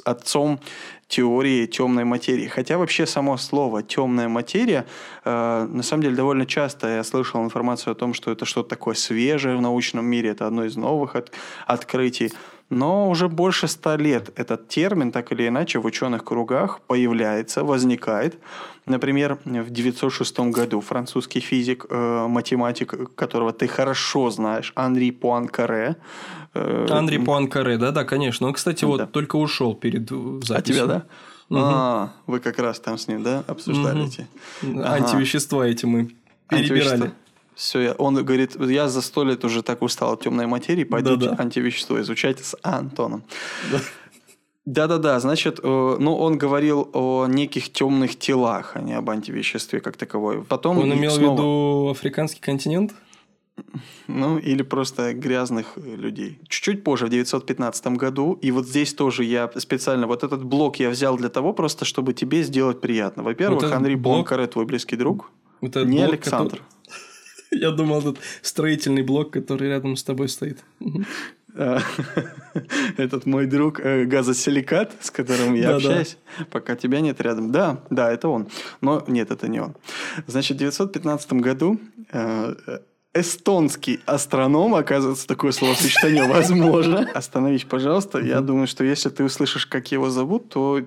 [0.05, 0.61] отцом
[1.09, 2.47] теории темной материи.
[2.49, 4.87] Хотя вообще само слово темная материя,
[5.25, 8.95] э, на самом деле довольно часто я слышал информацию о том, что это что-то такое
[8.95, 11.33] свежее в научном мире, это одно из новых от,
[11.67, 12.33] открытий.
[12.73, 18.39] Но уже больше ста лет этот термин так или иначе в ученых кругах появляется, возникает.
[18.87, 25.97] Например, в 906 году французский физик, э, математик, которого ты хорошо знаешь, Анри Пуанкаре.
[26.55, 28.47] Э, Анри Пуанкаре, да-да, конечно.
[28.47, 29.07] Он, кстати, вот да.
[29.07, 30.57] только ушел перед записью.
[30.57, 31.05] А тебя, да?
[31.51, 34.27] А, вы как раз там с ним, да, обсуждали эти?
[34.63, 34.95] Ага.
[34.95, 36.09] Антивещества эти мы
[36.49, 37.13] перебирали.
[37.55, 41.27] Все, он говорит, я за сто лет уже так устал от темной материи, пойдите да
[41.27, 41.41] -да.
[41.41, 43.23] антивещество изучать с Антоном.
[43.71, 43.81] Да.
[44.65, 49.97] Да-да-да, значит, э, ну, он говорил о неких темных телах, а не об антивеществе как
[49.97, 50.45] таковой.
[50.45, 51.31] Потом он имел снова...
[51.31, 52.95] в виду африканский континент?
[54.07, 56.39] Ну, или просто грязных людей.
[56.49, 60.91] Чуть-чуть позже, в 915 году, и вот здесь тоже я специально, вот этот блок я
[60.91, 63.23] взял для того просто, чтобы тебе сделать приятно.
[63.23, 64.19] Во-первых, вот Андрей блок...
[64.19, 66.51] Бонкаре твой близкий друг, вот не блок, Александр.
[66.51, 66.82] Который...
[67.53, 70.59] Я думал, этот строительный блок, который рядом с тобой стоит.
[72.97, 76.17] Этот мой друг э, газосиликат, с которым я общаюсь,
[76.51, 77.53] пока тебя нет рядом.
[77.53, 78.49] Да, да, это он.
[78.81, 79.75] Но нет, это не он.
[80.27, 81.79] Значит, в 915 году
[82.11, 82.55] э,
[83.15, 87.11] эстонский астроном, оказывается, такое словосочетание возможно.
[87.15, 88.19] Остановись, пожалуйста.
[88.19, 90.81] Я думаю, что если ты услышишь, как его зовут, то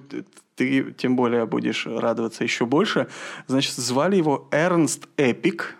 [0.55, 3.07] ты тем более будешь радоваться еще больше.
[3.47, 5.75] Значит, звали его Эрнст Эпик.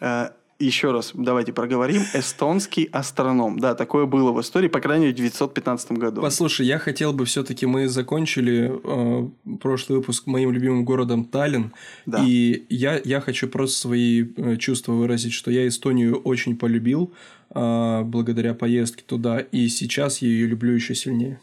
[0.00, 2.02] Э, еще раз давайте проговорим.
[2.14, 3.58] Эстонский астроном.
[3.58, 6.22] Да, такое было в истории, по крайней мере, в 915 году.
[6.22, 9.28] Послушай, я хотел бы все-таки, мы закончили э,
[9.58, 11.72] прошлый выпуск моим любимым городом Таллин.
[12.06, 12.24] Да.
[12.26, 17.12] И я, я хочу просто свои э, чувства выразить, что я Эстонию очень полюбил
[17.54, 19.40] э, благодаря поездке туда.
[19.40, 21.38] И сейчас я ее люблю еще сильнее.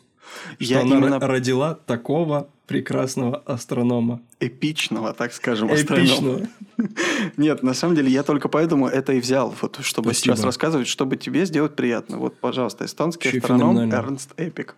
[0.60, 1.20] Что я она именно...
[1.20, 4.21] родила такого прекрасного астронома.
[4.39, 6.04] Эпичного, так скажем, Эпичного.
[6.04, 6.47] астронома.
[7.38, 10.36] Нет, на самом деле я только поэтому это и взял, вот, чтобы Спасибо.
[10.36, 12.17] сейчас рассказывать, чтобы тебе сделать приятно.
[12.17, 14.76] Вот, пожалуйста, эстонский Еще астроном Эрнст Эпик.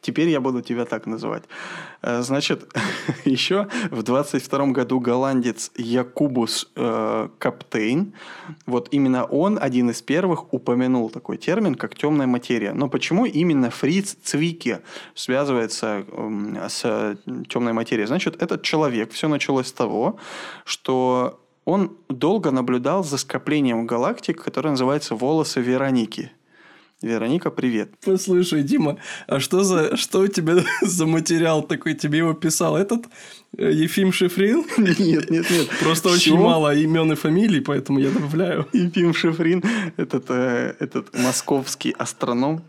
[0.00, 1.44] Теперь я буду тебя так называть.
[2.02, 2.70] Э, значит,
[3.24, 8.12] еще в 22 году голландец Якубус э, Каптейн,
[8.66, 12.72] вот именно он один из первых упомянул такой термин, как темная материя.
[12.72, 14.80] Но почему именно Фриц Цвике
[15.14, 17.16] связывается э, с
[17.48, 18.06] темной материей?
[18.06, 20.18] Значит, этот человек, все началось с того,
[20.64, 26.32] что он долго наблюдал за скоплением галактик, которое называется «волосы Вероники».
[27.00, 27.90] Вероника, привет.
[28.04, 28.96] Послушай, Дима,
[29.28, 31.94] а что за что у тебя за материал такой?
[31.94, 33.06] Тебе его писал этот
[33.56, 34.64] э, Ефим Шифрин?
[34.78, 35.68] Нет, нет, нет.
[35.80, 38.66] Просто очень мало имен и фамилий, поэтому я добавляю.
[38.72, 39.62] Ефим Шифрин,
[39.96, 42.64] этот, э, этот московский астроном.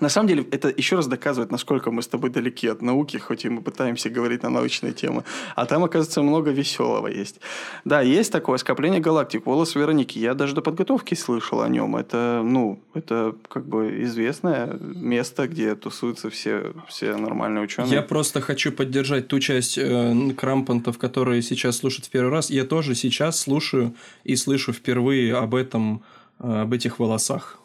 [0.00, 3.44] На самом деле, это еще раз доказывает, насколько мы с тобой далеки от науки, хоть
[3.44, 5.24] и мы пытаемся говорить на научные темы.
[5.54, 7.40] А там, оказывается, много веселого есть.
[7.84, 10.18] Да, есть такое скопление галактик, волос Вероники.
[10.18, 11.96] Я даже до подготовки слышал о нем.
[11.96, 17.92] Это, ну, это как бы известное место, где тусуются все, все нормальные ученые.
[17.92, 22.50] Я просто хочу поддержать ту часть э, крампантов, которые сейчас слушают в первый раз.
[22.50, 26.02] Я тоже сейчас слушаю и слышу впервые об этом,
[26.38, 27.58] э, об этих волосах.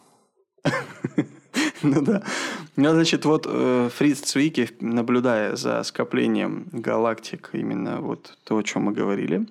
[1.84, 2.22] Ну да.
[2.76, 8.84] Ну, значит, вот э, Фриц Цвике, наблюдая за скоплением галактик, именно вот то, о чем
[8.84, 9.48] мы говорили,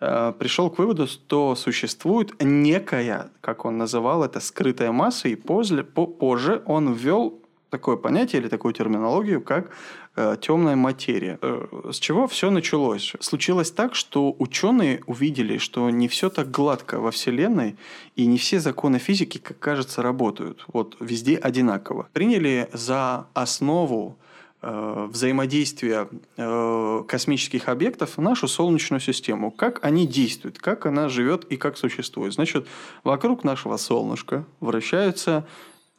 [0.00, 5.84] э, пришел к выводу, что существует некая, как он называл это, скрытая масса, и после,
[5.84, 7.38] по, позже он ввел
[7.70, 9.70] такое понятие или такую терминологию, как
[10.16, 11.38] э, темная материя.
[11.42, 13.14] Э, с чего все началось?
[13.20, 17.76] Случилось так, что ученые увидели, что не все так гладко во Вселенной,
[18.16, 20.64] и не все законы физики, как кажется, работают.
[20.68, 22.08] Вот везде одинаково.
[22.12, 24.16] Приняли за основу
[24.62, 29.50] э, взаимодействия э, космических объектов нашу Солнечную систему.
[29.50, 32.32] Как они действуют, как она живет и как существует.
[32.32, 32.66] Значит,
[33.04, 35.46] вокруг нашего солнышка вращаются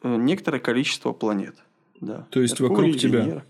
[0.02, 1.56] некоторое количество планет.
[2.00, 2.26] Да.
[2.30, 3.20] То есть Меркурий, вокруг тебя?
[3.20, 3.44] Венера.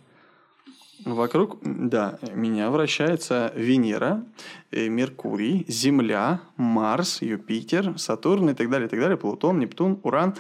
[1.05, 4.23] Вокруг, да, меня вращается Венера,
[4.71, 10.35] э, Меркурий, Земля, Марс, Юпитер, Сатурн и так далее, и так далее, Плутон, Нептун, Уран.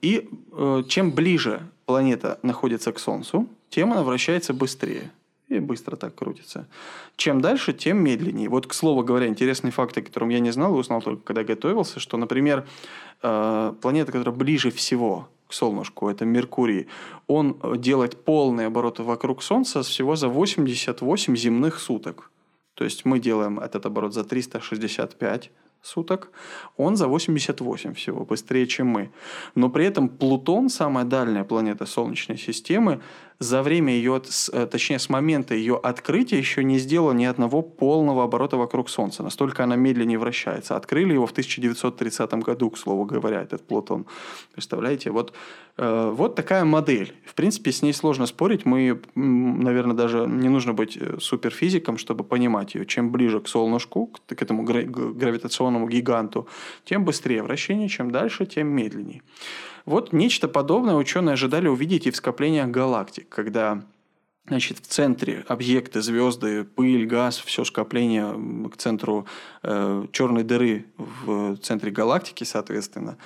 [0.00, 5.12] И э, чем ближе планета находится к Солнцу, тем она вращается быстрее
[5.48, 6.66] и быстро так крутится.
[7.16, 8.48] Чем дальше, тем медленнее.
[8.48, 11.44] Вот, к слову говоря, интересный факт, о котором я не знал и узнал только когда
[11.44, 12.66] готовился, что, например,
[13.22, 16.88] э, планета, которая ближе всего к Солнышку, это Меркурий,
[17.26, 22.30] он делает полные обороты вокруг Солнца всего за 88 земных суток.
[22.74, 25.50] То есть мы делаем этот оборот за 365
[25.82, 26.30] суток,
[26.76, 29.10] он за 88 всего, быстрее, чем мы.
[29.54, 33.00] Но при этом Плутон, самая дальняя планета Солнечной системы,
[33.40, 34.20] за время ее,
[34.52, 39.22] э, точнее, с момента ее открытия еще не сделала ни одного полного оборота вокруг Солнца.
[39.22, 40.76] Настолько она медленнее вращается.
[40.76, 44.06] Открыли его в 1930 году, к слову говоря, этот Плутон.
[44.52, 45.12] Представляете?
[45.12, 45.32] Вот,
[45.76, 47.14] э, вот такая модель.
[47.24, 48.64] В принципе, с ней сложно спорить.
[48.66, 52.86] Мы, наверное, даже не нужно быть э, суперфизиком, чтобы понимать ее.
[52.86, 56.48] Чем ближе к солнышку, к, этому гравитационному гиганту,
[56.84, 59.22] тем быстрее вращение, чем дальше, тем медленнее.
[59.88, 63.82] Вот нечто подобное ученые ожидали увидеть и в скоплениях галактик, когда
[64.46, 69.26] Значит, в центре объекты, звезды, пыль, газ, все скопление к центру
[69.62, 73.18] э, черной дыры в центре галактики, соответственно,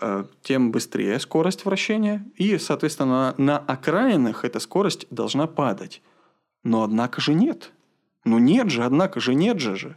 [0.00, 2.24] э, тем быстрее скорость вращения.
[2.36, 6.00] И, соответственно, на, на окраинах эта скорость должна падать.
[6.62, 7.72] Но однако же нет.
[8.24, 9.96] Ну нет же, однако же нет же же.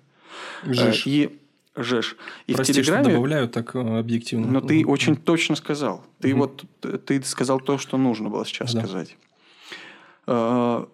[0.64, 1.06] Жиж.
[1.06, 1.41] Э, и
[1.76, 2.18] Жеш.
[2.48, 3.04] И Прости, в Телеграме...
[3.04, 4.48] что добавляю так э, объективно.
[4.48, 6.04] Но ты очень точно сказал.
[6.20, 8.80] Ты вот т- ты сказал то, что нужно было сейчас Да.
[8.82, 9.16] сказать.
[10.28, 10.86] Э,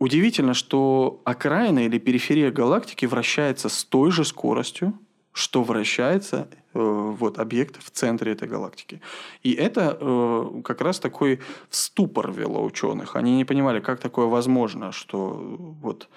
[0.00, 4.92] Удивительно, что окраина или периферия галактики вращается с той же скоростью,
[5.32, 9.00] что вращается э, вот объект в центре этой галактики.
[9.42, 13.16] И это э, как раз такой в ступор вело ученых.
[13.16, 16.08] Они не понимали, как такое возможно, что э, вот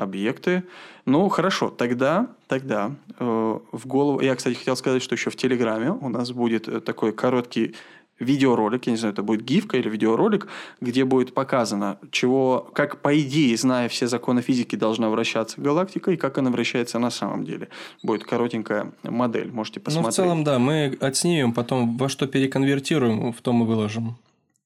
[0.00, 0.64] объекты.
[1.06, 4.20] Ну, хорошо, тогда, тогда э, в голову...
[4.20, 7.74] Я, кстати, хотел сказать, что еще в Телеграме у нас будет э, такой короткий
[8.20, 10.46] видеоролик, я не знаю, это будет гифка или видеоролик,
[10.80, 16.16] где будет показано, чего, как по идее, зная все законы физики, должна вращаться галактика и
[16.16, 17.68] как она вращается на самом деле.
[18.02, 20.12] Будет коротенькая модель, можете Ну, посмотреть.
[20.12, 24.16] в целом, да, мы отснимем, потом во что переконвертируем, в том и выложим.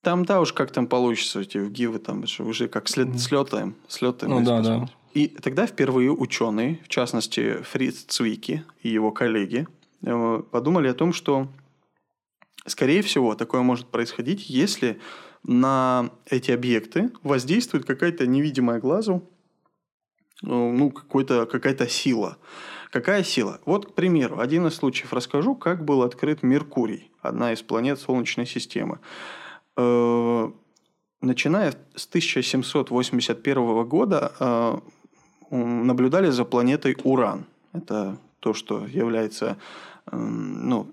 [0.02, 4.32] Там, да, уж как там получится, эти гивы там уже как слет, слетаем, слетаем.
[4.32, 4.88] Ну да, да.
[5.14, 9.68] И тогда впервые ученые, в частности Фриц Цвики и его коллеги,
[10.02, 11.46] э, подумали о том, что,
[12.66, 15.00] скорее всего, такое может происходить, если
[15.44, 19.22] на эти объекты воздействует какая-то невидимая глазу,
[20.42, 22.36] э, ну, какая-то сила.
[22.90, 23.60] Какая сила?
[23.66, 28.46] Вот, к примеру, один из случаев расскажу, как был открыт Меркурий, одна из планет Солнечной
[28.46, 28.98] системы.
[29.76, 30.50] Э,
[31.24, 34.82] Начиная с 1781 года
[35.50, 37.44] наблюдали за планетой Уран.
[37.72, 39.56] Это то, что является,
[40.10, 40.86] ну,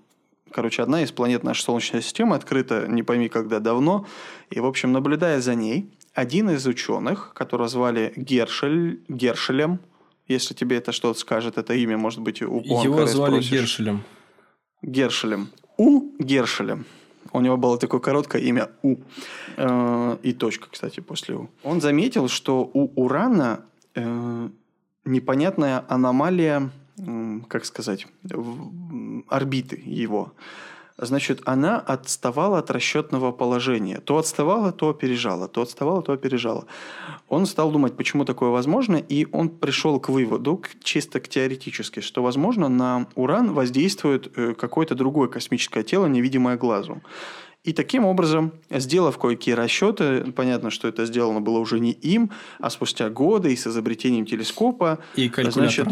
[0.50, 4.06] короче, одна из планет нашей Солнечной системы, открыта не пойми когда давно.
[4.50, 9.80] И, в общем, наблюдая за ней, один из ученых, которого звали Гершель, Гершелем,
[10.28, 13.50] если тебе это что-то скажет, это имя, может быть, у Его Пуанкаре звали спросишь.
[13.50, 14.02] Гершелем.
[14.82, 15.48] Гершелем.
[15.76, 16.84] У Гершелем.
[17.32, 18.96] У него было такое короткое имя У.
[19.56, 21.48] Э, И точка, кстати, после У.
[21.64, 24.48] Он заметил, что у Урана э,
[25.04, 28.06] непонятная аномалия, м, как сказать,
[29.28, 30.32] орбиты его.
[31.04, 33.98] Значит, она отставала от расчетного положения.
[33.98, 36.66] То отставала, то опережала, то отставала, то опережала.
[37.28, 42.22] Он стал думать, почему такое возможно, и он пришел к выводу, чисто к теоретически, что,
[42.22, 47.02] возможно, на Уран воздействует э, какое-то другое космическое тело, невидимое глазу.
[47.64, 52.70] И таким образом, сделав кое-какие расчеты, понятно, что это сделано было уже не им, а
[52.70, 55.52] спустя годы и с изобретением телескопа, И калькулятор.
[55.52, 55.88] Значит,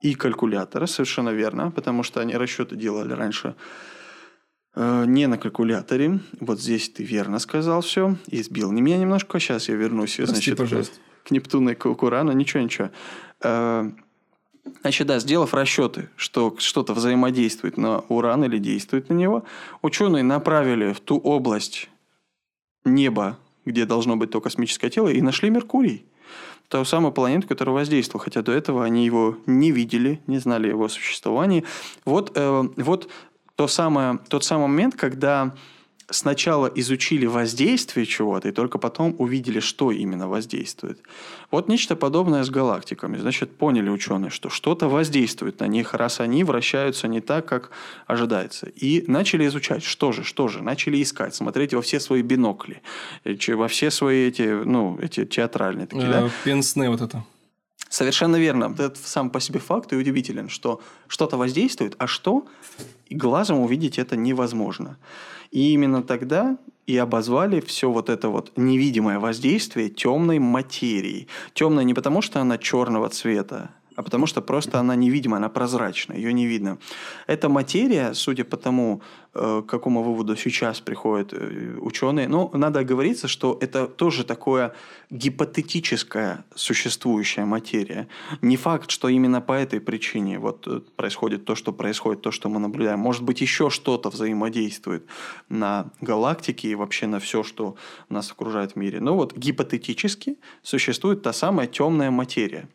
[0.00, 3.54] и калькулятора, совершенно верно, потому что они расчеты делали раньше
[4.76, 6.20] не на калькуляторе.
[6.40, 8.16] Вот здесь ты верно сказал все.
[8.26, 9.38] И сбил не меня немножко.
[9.38, 10.94] Сейчас я вернусь Прости, значит, к- пожалуйста.
[11.24, 12.32] к Нептуну и к Урану.
[12.32, 12.90] Ничего, ничего.
[13.42, 13.90] Э,
[14.82, 19.42] Значит, да, сделав расчеты, что что-то взаимодействует на Уран или действует на него,
[19.82, 21.90] ученые направили в ту область
[22.84, 26.04] неба, где должно быть то космическое тело, и нашли Меркурий.
[26.68, 28.22] Ту самую планету, которая воздействовала.
[28.24, 31.64] Хотя до этого они его не видели, не знали его существования.
[32.04, 33.08] Вот, э, вот
[33.62, 35.54] то самое, тот самый момент, когда
[36.10, 40.98] сначала изучили воздействие чего-то, и только потом увидели, что именно воздействует.
[41.52, 43.18] Вот нечто подобное с галактиками.
[43.18, 47.70] Значит, поняли ученые, что что-то воздействует на них, раз они вращаются не так, как
[48.08, 48.66] ожидается.
[48.66, 50.60] И начали изучать, что же, что же.
[50.60, 52.82] Начали искать, смотреть во все свои бинокли,
[53.22, 56.26] э, во все свои эти, ну, эти театральные такие, да?
[56.26, 57.24] Э, Пенсне вот это.
[57.92, 58.72] Совершенно верно.
[58.72, 62.46] Этот сам по себе факт и удивителен, что что-то воздействует, а что
[63.12, 64.98] глазом увидеть это невозможно.
[65.50, 71.28] И именно тогда и обозвали все вот это вот невидимое воздействие темной материей.
[71.54, 76.14] Темная не потому, что она черного цвета, а потому что просто она невидима, она прозрачна,
[76.14, 76.78] ее не видно.
[77.26, 79.02] Эта материя, судя по тому,
[79.34, 84.72] э, к какому выводу сейчас приходят э, ученые, ну, надо оговориться, что это тоже такое
[85.10, 88.08] гипотетическая существующая материя.
[88.40, 92.48] Не факт, что именно по этой причине вот э, происходит то, что происходит, то, что
[92.48, 92.98] мы наблюдаем.
[92.98, 95.06] Может быть, еще что-то взаимодействует
[95.48, 97.76] на галактике и вообще на все, что
[98.08, 99.00] нас окружает в мире.
[99.00, 102.68] Но вот гипотетически существует та самая темная материя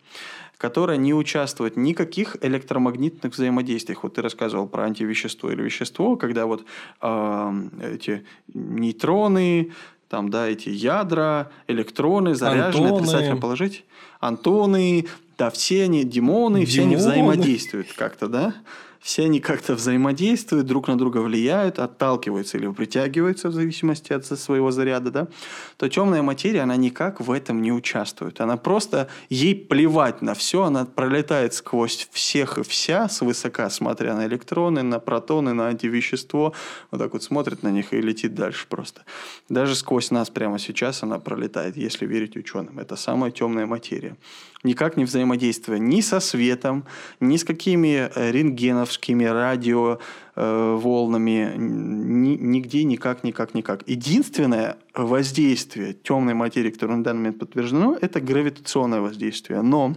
[0.57, 4.03] которая не участвует в никаких электромагнитных взаимодействиях.
[4.03, 6.65] Вот ты рассказывал про антивещество или вещество, когда вот
[7.01, 7.53] э,
[7.93, 9.71] эти нейтроны,
[10.09, 13.03] там, да, эти ядра, электроны, заряженные, Антоны.
[13.03, 13.85] отрицательно положить,
[14.19, 15.05] антоны,
[15.37, 17.09] да, все они, демоны, все они Демоны.
[17.09, 18.55] взаимодействуют как-то, да?
[18.99, 24.71] Все они как-то взаимодействуют, друг на друга влияют, отталкиваются или притягиваются в зависимости от своего
[24.71, 25.27] заряда, да,
[25.77, 28.41] то темная материя, она никак в этом не участвует.
[28.41, 34.25] Она просто, ей плевать на все, она пролетает сквозь всех и вся, свысока смотря на
[34.25, 36.53] электроны, на протоны, на антивещество,
[36.91, 39.01] вот так вот смотрит на них и летит дальше просто.
[39.49, 42.79] Даже сквозь нас прямо сейчас она пролетает, если верить ученым.
[42.79, 44.15] Это самая темная материя
[44.63, 46.85] никак не взаимодействуя ни со светом,
[47.19, 49.99] ни с какими э, рентгеновскими радио
[50.35, 53.87] э, волнами, ни, нигде никак, никак, никак.
[53.87, 59.61] Единственное воздействие темной материи, которое на данный момент подтверждено, это гравитационное воздействие.
[59.61, 59.95] Но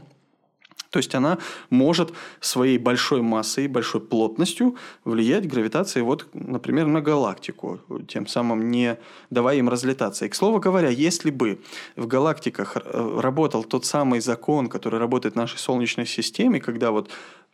[0.91, 1.38] то есть она
[1.70, 8.99] может своей большой массой, большой плотностью влиять гравитацией, вот, например, на галактику, тем самым не
[9.30, 10.26] давая им разлетаться.
[10.26, 11.61] И, к слову говоря, если бы
[11.97, 17.11] в галактиках э, работал тот самый закон, который работает в нашей Солнечной системе, когда вот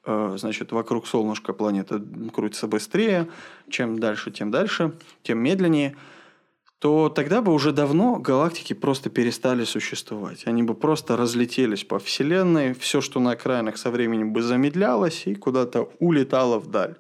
[0.07, 2.03] э, значит, вокруг солнышка планета
[2.35, 3.29] крутится быстрее,
[3.69, 5.95] чем дальше, тем дальше, тем медленнее–
[6.79, 10.47] то тогда бы уже давно галактики просто перестали существовать.
[10.47, 15.35] Они бы просто разлетелись по Вселенной, все, что на окраинах со временем бы замедлялось и
[15.35, 16.97] куда-то улетало вдаль.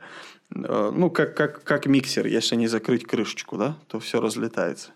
[0.54, 4.90] Э, ну, как, как, как миксер, если не закрыть крышечку, да, то все разлетается.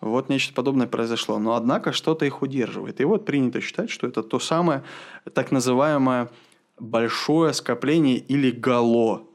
[0.00, 1.38] Вот нечто подобное произошло.
[1.38, 3.00] Но, однако, что-то их удерживает.
[3.00, 4.84] И вот принято считать, что это то самое
[5.32, 6.30] так называемое
[6.78, 9.26] большое скопление или гало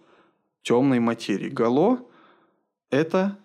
[0.62, 1.50] темной материи.
[1.50, 2.00] Гало–
[2.92, 3.38] это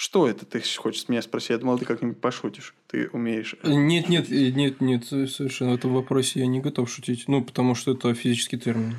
[0.00, 1.50] что это ты хочешь меня спросить?
[1.50, 2.74] Я думал, ты как-нибудь пошутишь.
[2.86, 3.54] Ты умеешь.
[3.62, 7.28] Нет, нет, нет, нет, совершенно в этом вопросе я не готов шутить.
[7.28, 8.96] Ну, потому что это физический термин.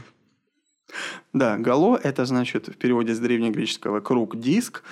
[1.34, 4.84] Да, гало– это значит в переводе с древнегреческого круг, диск,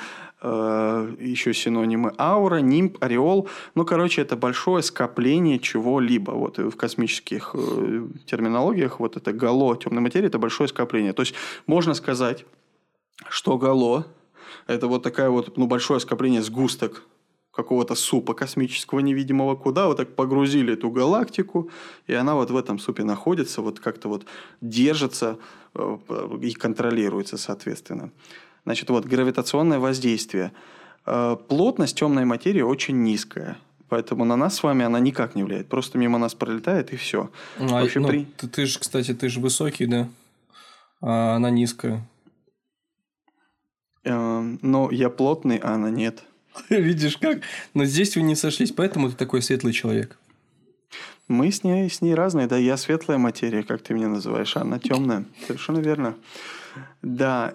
[0.42, 3.48] э, еще синонимы аура, нимб, ореол.
[3.76, 6.32] Ну, короче, это большое скопление чего-либо.
[6.32, 11.14] Вот в космических э, терминологиях вот это гало темной материи– это большое скопление.
[11.14, 11.36] То есть
[11.68, 12.46] можно сказать,
[13.30, 14.08] что гало
[14.68, 17.04] это вот такая вот, ну, большое скопление сгусток
[17.52, 21.70] какого-то супа космического невидимого, куда вот так погрузили эту галактику,
[22.08, 24.26] и она вот в этом супе находится, вот как-то вот
[24.62, 25.38] держится
[25.76, 25.98] э,
[26.42, 28.12] и контролируется, соответственно.
[28.66, 30.52] Значит, вот гравитационное воздействие.
[31.06, 33.58] Э, плотность темной материи очень низкая.
[33.90, 35.68] Поэтому на нас с вами она никак не влияет.
[35.68, 37.30] Просто мимо нас пролетает и все.
[37.58, 38.26] Ну, а, ну, при...
[38.38, 40.08] ты, ты же, кстати, ты же высокий, да?
[41.02, 42.08] А она низкая.
[44.10, 46.24] Эм, но я плотный, а она нет.
[46.70, 47.42] Видишь как?
[47.76, 50.18] Но здесь вы не сошлись, поэтому ты такой светлый человек.
[51.28, 54.62] Мы с ней, с ней разные, да, я светлая материя, как ты меня называешь, а
[54.62, 55.26] она темная.
[55.48, 56.16] Совершенно верно.
[57.04, 57.54] Да,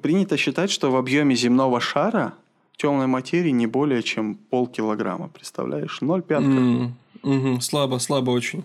[0.00, 2.34] принято считать, что в объеме земного шара
[2.76, 5.28] темной материи не более чем полкилограмма.
[5.28, 6.00] Представляешь?
[6.00, 6.48] Ноль пятка.
[6.48, 6.90] Mm,
[7.22, 7.60] угу.
[7.60, 8.64] Слабо, слабо очень.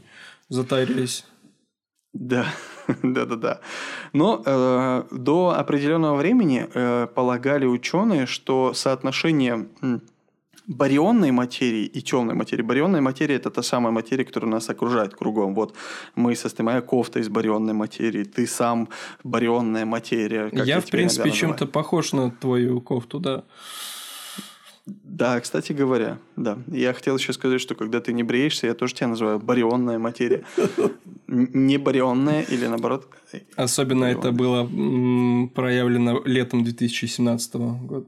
[0.49, 1.26] Затарились.
[2.13, 2.45] Да.
[3.04, 3.60] Да-да-да.
[4.14, 9.68] Но э, до определенного времени э, полагали ученые, что соотношение
[10.68, 12.64] барионной материи и темной материи.
[12.64, 15.54] Барионная материя– это та самая материя, которая нас окружает кругом.
[15.54, 15.76] Вот
[16.16, 18.90] мы состоим, моя кофта из барионной материи, ты сам
[19.24, 20.50] барионная материя.
[20.52, 23.44] я, я, в принципе, чем-то похож на твою кофту, да.
[24.86, 26.60] Да, кстати говоря, да.
[26.68, 30.46] Я хотел еще сказать, что когда ты не бреешься, я тоже тебя называю барионная материя.
[31.28, 33.10] Не барионная или наоборот.
[33.56, 34.64] Особенно это было
[35.56, 38.08] проявлено летом 2017 года.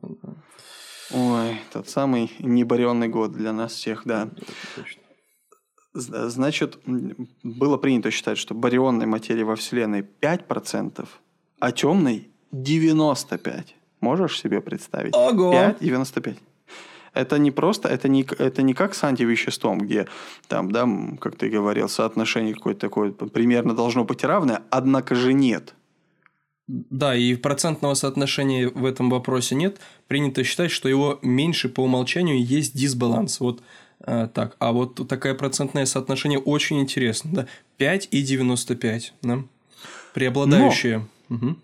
[1.12, 4.30] Ой, тот самый небаренный год для нас всех, да.
[5.94, 6.78] Значит,
[7.44, 11.08] было принято считать, что барионной материи во Вселенной 5%,
[11.60, 13.66] а темной 95%.
[14.00, 15.16] Можешь себе представить?
[15.16, 15.52] Ого!
[15.52, 16.38] 5, 95.
[17.18, 20.08] Это не просто, это не, это не как с антивеществом, где
[20.48, 20.88] там, да,
[21.20, 25.74] как ты говорил, соотношение какое-то такое примерно должно быть равное, однако же нет.
[26.68, 29.80] Да, и процентного соотношения в этом вопросе нет.
[30.08, 33.40] Принято считать, что его меньше по умолчанию есть дисбаланс.
[33.40, 33.64] Вот
[34.06, 34.58] э, так.
[34.60, 37.32] А вот такое процентное соотношение очень интересно.
[37.34, 37.48] Да?
[37.78, 39.14] 5 и 95.
[39.22, 39.44] Да?
[40.14, 41.08] Преобладающее.
[41.30, 41.36] Но...
[41.36, 41.56] Угу.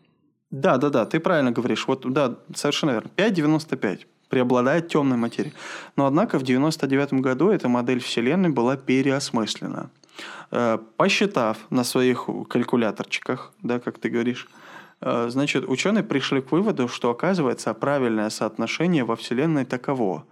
[0.51, 1.85] Да, да, да, ты правильно говоришь.
[1.87, 3.11] Вот, да, совершенно верно.
[3.17, 5.53] 5,95 преобладает темная материя.
[5.95, 9.91] Но, однако, в 1999 году эта модель Вселенной была переосмыслена.
[10.51, 14.47] Э, посчитав на своих калькуляторчиках, да, как ты говоришь,
[15.01, 20.23] э, значит, ученые пришли к выводу, что, оказывается, правильное соотношение во Вселенной таково.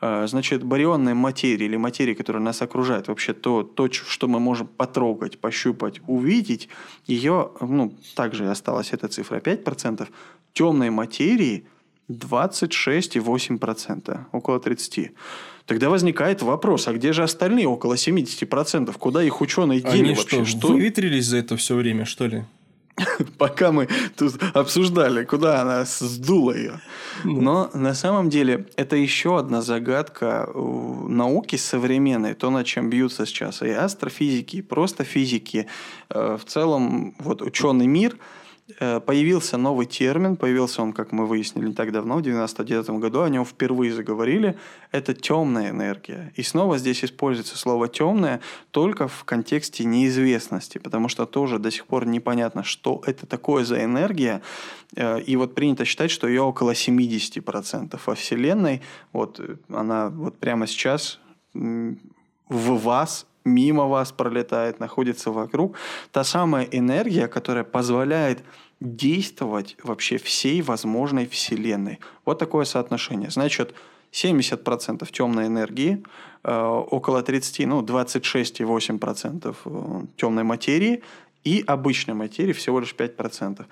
[0.00, 4.68] Э, значит, барионная материя или материя, которая нас окружает, вообще то, то, что мы можем
[4.68, 6.68] потрогать, пощупать, увидеть,
[7.08, 10.08] ее, ну, также осталась эта цифра 5%,
[10.52, 11.66] темной материи
[12.10, 15.10] 26,8%, около 30%.
[15.66, 18.92] Тогда возникает вопрос, а где же остальные около 70%?
[18.98, 20.44] Куда их ученые дели Они вообще?
[20.44, 22.44] что, что, выветрились за это все время, что ли?
[23.38, 26.80] пока мы тут обсуждали, куда она сдула ее.
[27.24, 27.40] Ну.
[27.40, 33.62] Но на самом деле это еще одна загадка науки современной, то, над чем бьются сейчас
[33.62, 35.66] и астрофизики, и просто физики.
[36.10, 38.16] Э, В целом, вот ученый мир–
[38.78, 43.28] появился новый термин, появился он, как мы выяснили, не так давно, в 99 году, о
[43.28, 44.56] нем впервые заговорили,
[44.90, 46.32] это темная энергия.
[46.36, 51.86] И снова здесь используется слово темная только в контексте неизвестности, потому что тоже до сих
[51.86, 54.42] пор непонятно, что это такое за энергия.
[54.96, 58.82] Э, и вот принято считать, что ее около 70% во Вселенной.
[59.12, 61.18] Вот э, она вот прямо сейчас
[61.54, 65.76] в вас мимо вас пролетает, находится вокруг.
[66.12, 68.44] Та самая энергия, которая позволяет
[68.82, 71.98] действовать вообще всей возможной Вселенной.
[72.24, 73.30] Вот такое соотношение.
[73.30, 73.74] Значит,
[74.12, 76.02] 70% темной энергии,
[76.44, 81.02] э, около 30, ну, 26,8% э, темной материи
[81.44, 83.64] и обычной материи всего лишь 5%.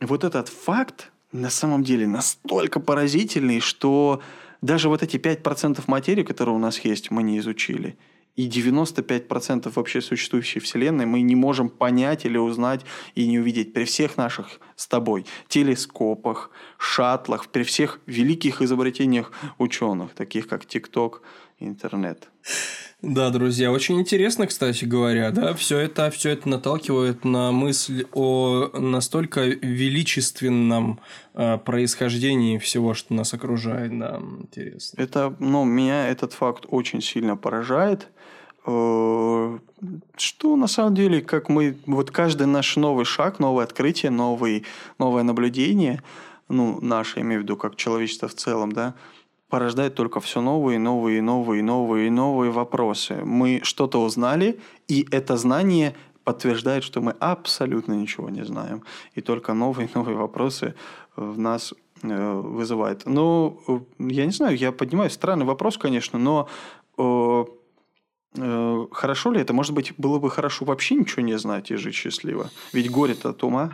[0.00, 4.20] Вот этот факт на самом деле настолько поразительный, что
[4.60, 7.96] даже вот эти 5% материи, которые у нас есть, мы не изучили–
[8.36, 13.84] и 95% вообще существующей Вселенной мы не можем понять или узнать и не увидеть при
[13.84, 21.22] всех наших с тобой телескопах, шаттлах, при всех великих изобретениях ученых, таких как ТикТок,
[21.58, 22.28] интернет.
[23.02, 28.70] Да, друзья, очень интересно, кстати говоря, да, все это, все это наталкивает на мысль о
[28.78, 31.00] настолько величественном
[31.34, 35.02] э, происхождении всего, что нас окружает, да, интересно.
[35.02, 38.08] Это, ну, меня этот факт очень сильно поражает.
[38.64, 39.58] Э,
[40.16, 44.64] что на самом деле, как мы, вот каждый наш новый шаг, новое открытие, новый,
[44.98, 46.02] новое наблюдение,
[46.48, 48.94] ну, наше, я имею в виду, как человечество в целом, да,
[49.48, 53.20] порождает только все новые, новые, новые, новые, новые вопросы.
[53.24, 55.94] Мы что-то узнали, и это знание
[56.24, 58.82] подтверждает, что мы абсолютно ничего не знаем.
[59.14, 60.74] И только новые, новые вопросы
[61.16, 63.06] в нас э, вызывает.
[63.06, 66.48] Ну, я не знаю, я поднимаю странный вопрос, конечно, но
[66.98, 67.44] Э,
[68.34, 69.52] хорошо ли это?
[69.52, 72.50] Может быть, было бы хорошо вообще ничего не знать и жить счастливо?
[72.72, 73.72] Ведь горе-то от ума.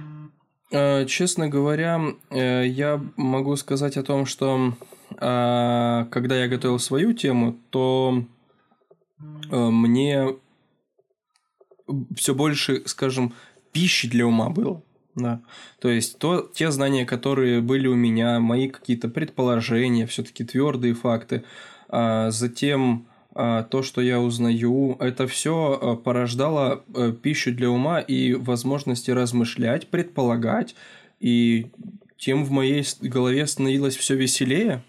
[0.70, 2.00] Э, честно говоря,
[2.30, 4.74] э, я могу сказать о том, что
[5.11, 8.22] когда я готовил свою тему, то
[9.50, 10.36] мне
[12.14, 13.32] все больше, скажем,
[13.72, 14.82] пищи для ума было.
[15.14, 15.40] Да.
[15.80, 21.44] То есть то, те знания, которые были у меня, мои какие-то предположения, все-таки твердые факты,
[21.88, 28.35] а затем то, что я узнаю, это все а, порождало э, пищу для ума и
[28.35, 30.74] возможности размышлять, предполагать,
[31.20, 31.70] и
[32.16, 34.83] тем в моей голове становилось все веселее.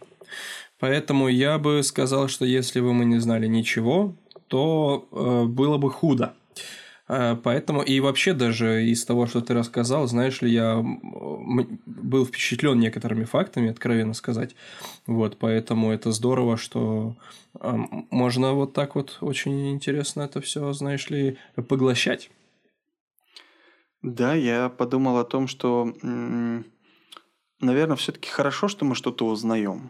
[0.79, 4.15] Поэтому я бы сказал, что если бы мы не знали ничего,
[4.47, 6.33] то э, было бы худо.
[7.11, 10.85] А, поэтому и вообще даже из того, что ты рассказал, знаешь ли, я
[11.85, 14.55] был впечатлен некоторыми фактами, откровенно сказать.
[15.07, 17.15] Вот, поэтому это здорово, что
[18.11, 21.37] можно вот так вот очень интересно это все, знаешь ли,
[21.67, 22.29] поглощать.
[24.03, 25.91] Да, я подумал о том, что,
[27.59, 29.89] наверное, все-таки хорошо, что мы что-то узнаем.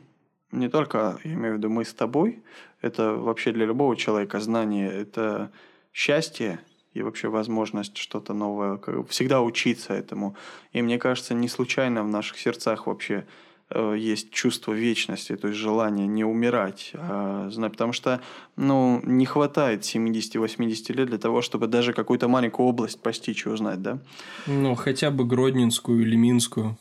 [0.51, 2.41] Не только, я имею в виду, мы с тобой.
[2.81, 5.51] Это вообще для любого человека знание– это
[5.91, 6.59] счастье,
[6.93, 10.35] и вообще возможность что-то новое, всегда учиться этому.
[10.73, 13.25] И мне кажется, не случайно в наших сердцах вообще
[13.69, 18.21] э, есть чувство вечности, то есть желание не умирать, а, потому что
[18.55, 23.81] ну, не хватает 70-80 лет для того, чтобы даже какую-то маленькую область постичь и узнать,
[23.81, 23.99] да?
[24.47, 26.77] Ну, хотя бы Гродненскую или Минскую.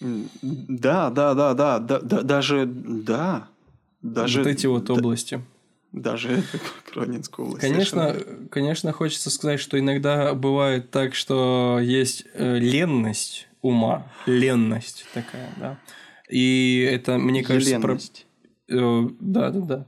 [0.00, 3.48] Да, да, да, да, да, да даже, да.
[4.00, 5.42] Даже, вот эти вот области.
[5.92, 6.42] Даже
[6.96, 7.60] область.
[7.60, 8.16] Конечно,
[8.50, 15.78] конечно, хочется сказать, что иногда бывает так, что есть э, ленность ума, ленность такая, да.
[16.28, 17.98] И это, мне кажется, про...
[18.68, 19.86] Э, да, да, да.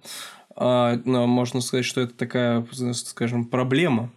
[0.56, 4.10] А, но можно сказать, что это такая, скажем, проблема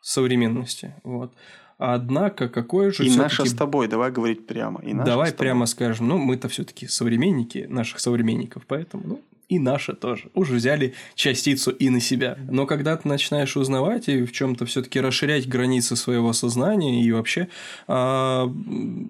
[0.00, 0.94] современности.
[1.04, 1.32] Вот.
[1.76, 4.80] Однако, какое же И наша с тобой, давай говорить прямо.
[4.82, 10.30] И давай прямо скажем, ну, мы-то все-таки современники наших современников, поэтому, ну, и наши тоже.
[10.34, 12.38] Уже взяли частицу и на себя.
[12.50, 17.48] Но когда ты начинаешь узнавать и в чем-то все-таки расширять границы своего сознания и вообще
[17.86, 18.46] э,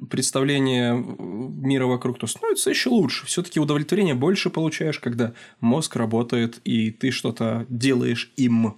[0.08, 3.26] представление мира вокруг, то становится еще лучше.
[3.26, 8.76] Все-таки удовлетворение больше получаешь, когда мозг работает и ты что-то делаешь им.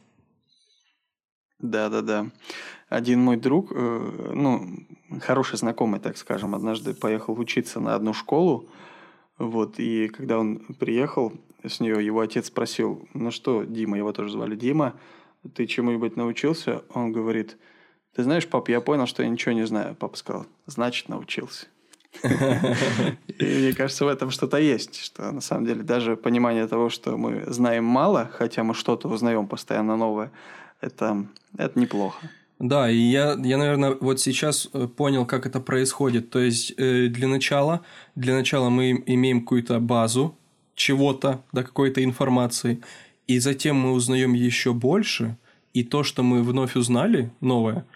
[1.58, 2.26] Да, да, да.
[2.88, 4.86] Один мой друг, э, ну,
[5.20, 8.68] хороший знакомый, так скажем, однажды поехал учиться на одну школу.
[9.38, 11.32] Вот, и когда он приехал,
[11.68, 14.94] с нее его отец спросил, ну что, Дима, его тоже звали Дима,
[15.54, 16.82] ты чему-нибудь научился?
[16.92, 17.56] Он говорит,
[18.14, 19.94] Ты знаешь, пап, я понял, что я ничего не знаю.
[19.94, 21.66] Папа сказал, значит, научился.
[23.38, 27.16] И мне кажется, в этом что-то есть, что на самом деле даже понимание того, что
[27.16, 30.32] мы знаем мало, хотя мы что-то узнаем постоянно новое,
[30.80, 32.18] это, это неплохо.
[32.58, 36.28] Да, и я, я, наверное, вот сейчас э, понял, как это происходит.
[36.28, 37.80] То есть, э, для начала,
[38.16, 40.36] для начала мы имеем какую-то базу
[40.74, 42.80] чего-то, да, какой-то информации,
[43.26, 45.36] и затем мы узнаем еще больше,
[45.72, 47.86] и то, что мы вновь узнали, новое,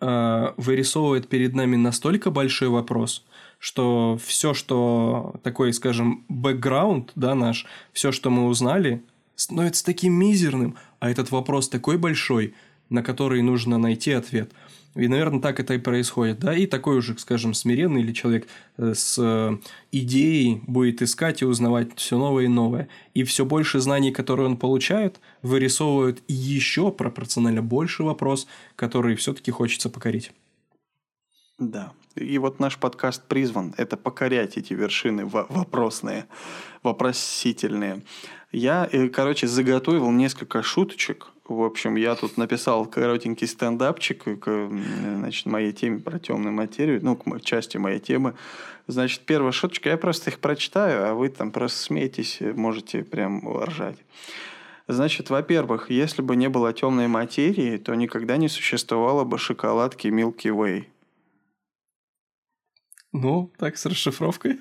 [0.00, 3.24] э, вырисовывает перед нами настолько большой вопрос,
[3.58, 9.02] что все, что такой, скажем, бэкграунд, да, наш, все, что мы узнали,
[9.34, 12.54] становится таким мизерным, а этот вопрос такой большой,
[12.88, 14.52] на который нужно найти ответ.
[14.96, 18.92] И, наверное, так это и происходит, да, и такой уже, скажем, смиренный или человек э,
[18.94, 19.56] с э,
[19.92, 22.88] идеей будет искать и узнавать все новое и новое.
[23.14, 29.90] И все больше знаний, которые он получает, вырисовывают еще пропорционально больше вопрос, который все-таки хочется
[29.90, 30.32] покорить.
[31.58, 31.92] Да.
[32.16, 36.26] И вот наш подкаст призван это покорять эти вершины вопросные,
[36.82, 38.02] вопросительные.
[38.50, 41.28] Я, э, короче, заготовил несколько шуточек.
[41.50, 47.16] В общем, я тут написал коротенький стендапчик к значит, моей теме про темную материю, ну,
[47.16, 48.36] к части моей темы.
[48.86, 53.96] Значит, первая шуточка, я просто их прочитаю, а вы там просто смеетесь, можете прям ржать.
[54.86, 60.54] Значит, во-первых, если бы не было темной материи, то никогда не существовало бы шоколадки Milky
[60.54, 60.84] Way.
[63.10, 64.60] Ну, так, с расшифровкой.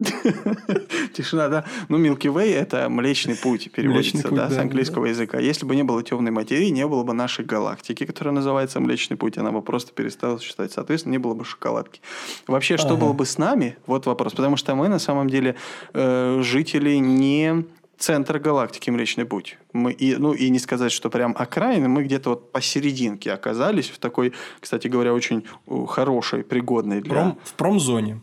[1.12, 1.64] Тишина, да.
[1.88, 5.10] Ну, Milky Way– это Млечный Путь, переводится, Млечный путь, да, да, с английского да.
[5.10, 5.38] языка.
[5.38, 9.36] Если бы не было темной материи, не было бы нашей галактики, которая называется Млечный Путь,
[9.36, 10.72] она бы просто перестала существовать.
[10.72, 12.00] Соответственно, не было бы шоколадки.
[12.46, 12.96] Вообще, что ага.
[12.96, 13.76] было бы с нами?
[13.86, 14.32] Вот вопрос.
[14.32, 15.56] Потому что мы, на самом деле,
[15.92, 17.66] э, жители не
[17.98, 19.58] центр галактики Млечный Путь.
[19.74, 23.98] Мы, и, ну, и не сказать, что прям окраины, мы где-то вот посерединке оказались, в
[23.98, 25.44] такой, кстати говоря, очень
[25.88, 27.12] хорошей, пригодной для...
[27.12, 28.22] Пром, в промзоне.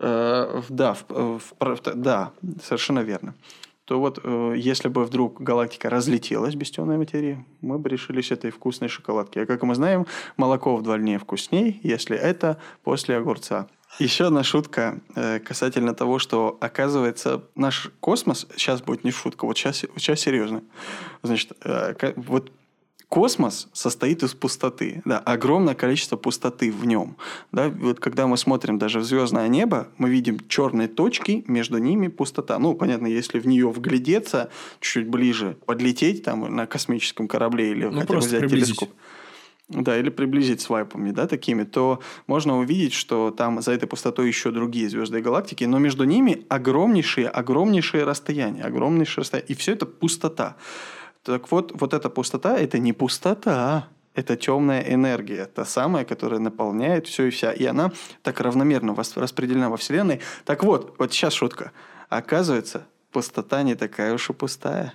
[0.00, 2.32] Э, да, в, в, да,
[2.64, 3.34] совершенно верно.
[3.84, 8.50] То вот, э, если бы вдруг галактика разлетелась без темной материи, мы бы решились этой
[8.50, 9.40] вкусной шоколадки.
[9.40, 13.66] А как мы знаем, молоко вдвойне вкусней, если это после огурца.
[13.98, 19.58] Еще одна шутка э, касательно того, что, оказывается, наш космос, сейчас будет не шутка, вот
[19.58, 20.62] сейчас, сейчас серьезно.
[21.22, 22.52] Значит, э, вот
[23.10, 27.16] космос состоит из пустоты, да, огромное количество пустоты в нем.
[27.52, 32.06] Да, вот когда мы смотрим даже в звездное небо, мы видим черные точки, между ними
[32.06, 32.58] пустота.
[32.58, 34.48] Ну, понятно, если в нее вглядеться
[34.78, 38.90] чуть-чуть ближе, подлететь там на космическом корабле или ну, хотя бы взять телескоп.
[39.68, 44.50] Да, или приблизить свайпами, да, такими, то можно увидеть, что там за этой пустотой еще
[44.50, 49.86] другие звезды и галактики, но между ними огромнейшие, огромнейшие расстояния, огромнейшие расстояния, и все это
[49.86, 50.56] пустота.
[51.22, 57.06] Так вот, вот эта пустота– это не пустота, это темная энергия, та самая, которая наполняет
[57.06, 57.52] все и вся.
[57.52, 57.92] И она
[58.22, 60.20] так равномерно распределена во Вселенной.
[60.44, 61.72] Так вот, вот сейчас шутка.
[62.08, 64.94] Оказывается, пустота не такая уж и пустая.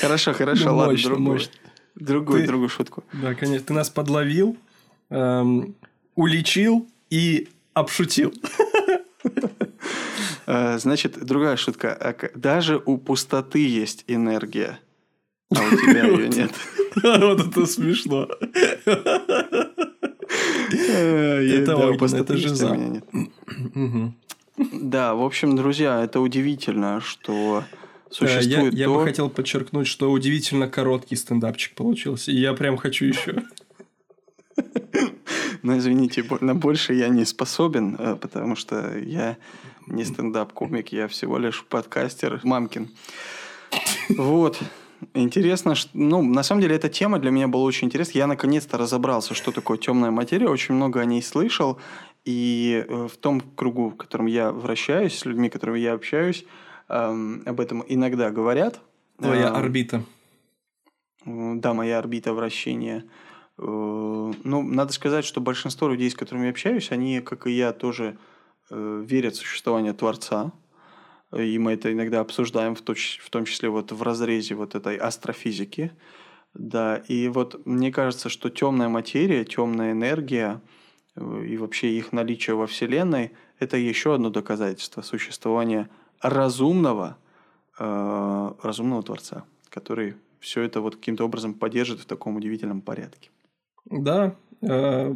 [0.00, 1.40] Хорошо, хорошо, ну, ладно, другую,
[1.94, 3.04] другую, другую шутку.
[3.14, 4.56] Да, конечно, ты нас подловил,
[5.08, 5.74] эм,
[6.14, 8.34] уличил и обшутил.
[10.46, 12.16] Э, значит, другая шутка.
[12.34, 14.78] Даже у пустоты есть энергия,
[15.54, 16.52] а у тебя ее нет.
[17.02, 18.28] Вот это смешно.
[21.66, 21.76] Это
[22.14, 22.54] это же
[24.56, 27.64] Да, в общем, друзья, это удивительно, что
[28.10, 33.06] существует я, я бы хотел подчеркнуть, что удивительно короткий стендапчик получился, и я прям хочу
[33.06, 33.42] еще.
[35.62, 39.38] Ну, извините, на больше я не способен, э, потому что я
[39.86, 42.88] не стендап-комик, я всего лишь подкастер Мамкин.
[44.16, 44.60] Вот.
[45.12, 48.18] Интересно, что, ну, на самом деле, эта тема для меня была очень интересна.
[48.18, 51.78] Я наконец-то разобрался, что такое темная материя, очень много о ней слышал.
[52.24, 56.46] И э, в том кругу, в котором я вращаюсь, с людьми, с которыми я общаюсь,
[56.88, 58.80] эм, об этом иногда говорят.
[59.18, 60.04] Твоя эм, орбита.
[61.26, 63.04] Да, моя орбита вращения.
[63.58, 67.72] Э, ну, надо сказать, что большинство людей, с которыми я общаюсь, они, как и я,
[67.72, 68.33] тоже Э,
[68.70, 70.52] верят в существование Творца,
[71.36, 74.96] и мы это иногда обсуждаем, в, точ, в том числе вот в разрезе вот этой
[74.96, 75.92] астрофизики.
[76.54, 80.60] Да, и вот мне кажется, что темная материя, темная энергия
[81.16, 85.88] э, и вообще их наличие во Вселенной– это еще одно доказательство существования
[86.20, 87.18] разумного,
[87.80, 93.30] э, разумного Творца, который все это вот каким-то образом поддержит в таком удивительном порядке.
[93.86, 95.14] Да, э,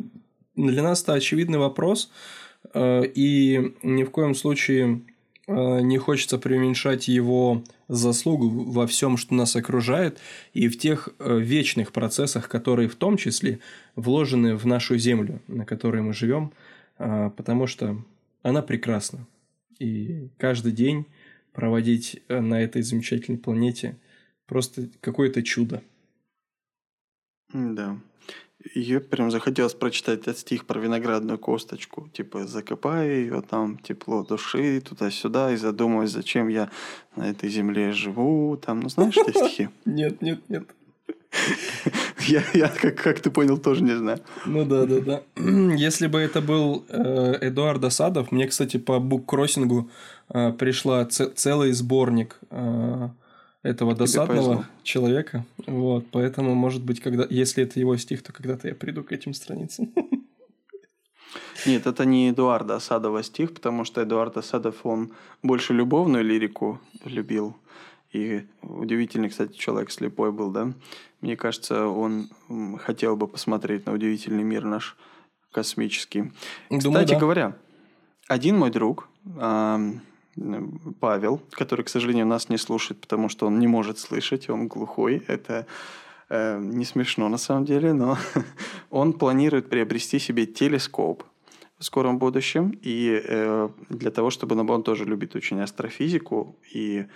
[0.57, 5.03] для нас это очевидный вопрос– Э, и ни в коем случае
[5.47, 10.19] э, не хочется преуменьшать его заслугу во всем, что нас окружает,
[10.53, 13.61] и в тех э, вечных процессах, которые в том числе
[13.97, 16.53] вложены в нашу землю, на которой мы живем,
[16.99, 17.97] э, потому что
[18.43, 19.27] она прекрасна.
[19.79, 21.07] И каждый день
[21.53, 23.97] проводить на этой замечательной планете
[24.47, 25.83] просто какое-то чудо.
[27.53, 27.99] Да.
[28.75, 32.09] Ее прям захотелось прочитать этот стих про виноградную косточку.
[32.13, 36.69] Типа, закопай ее там, тепло души, туда-сюда, и задумываюсь, зачем я
[37.15, 38.57] на этой земле живу.
[38.57, 39.69] Там, ну знаешь эти стихи?
[39.85, 40.65] Нет, нет, нет.
[42.27, 44.19] Я, я как, как ты понял, тоже не знаю.
[44.47, 45.23] Ну да, да, да.
[45.77, 49.91] Если бы это был э, Эдуард Асадов, мне, кстати, по буккроссингу
[50.29, 53.09] э, пришла целый сборник э,
[53.63, 54.65] этого Тебе досадного повезло.
[54.83, 55.45] человека.
[55.67, 59.35] Вот, поэтому, может быть, когда, если это его стих, то когда-то я приду к этим
[59.35, 59.93] страницам.
[61.67, 67.57] Нет, это не Эдуарда Асадова стих, потому что Эдуард Асадов, он больше любовную лирику любил.
[68.13, 70.73] И удивительный, кстати, человек слепой был, да?
[71.21, 72.31] Мне кажется, он
[72.79, 74.97] хотел бы посмотреть на удивительный мир наш
[75.51, 76.33] космический.
[76.71, 77.19] Думаю, кстати да.
[77.19, 77.57] говоря,
[78.29, 79.09] один мой друг,
[81.01, 85.23] Павел, который, к сожалению, нас не слушает, потому что он не может слышать, он глухой.
[85.27, 85.67] Это
[86.29, 88.19] э, не смешно на самом деле, но
[88.91, 91.25] он планирует приобрести себе телескоп
[91.79, 92.79] в скором будущем.
[92.83, 97.07] И э, для того, чтобы ну, он тоже любит очень астрофизику и,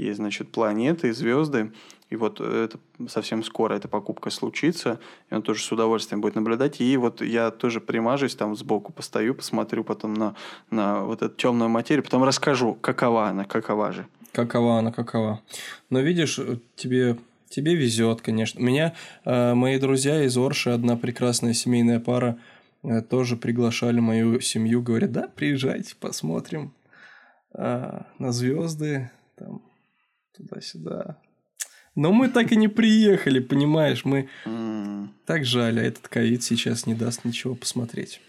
[0.00, 1.72] и значит, планеты, звезды.
[2.08, 2.78] И вот это
[3.08, 4.98] совсем скоро эта покупка случится,
[5.30, 6.80] и он тоже с удовольствием будет наблюдать.
[6.80, 10.34] И вот я тоже примажусь там сбоку, постою, посмотрю потом на,
[10.70, 14.06] на вот эту темную материю, потом расскажу, какова она, какова же.
[14.32, 15.40] Какова она, какова.
[15.88, 16.40] Но видишь,
[16.76, 17.16] тебе
[17.48, 18.60] тебе везет, конечно.
[18.60, 18.94] Меня
[19.24, 22.38] э, мои друзья из Орши, одна прекрасная семейная пара,
[22.82, 26.72] э, тоже приглашали мою семью, говорят, да, приезжайте, посмотрим
[27.54, 29.62] э, на звезды, там
[30.40, 31.18] туда-сюда.
[31.94, 34.04] Но мы так и не приехали, понимаешь?
[34.04, 34.28] Мы
[35.26, 38.20] так жаль, а этот ковид сейчас не даст ничего посмотреть.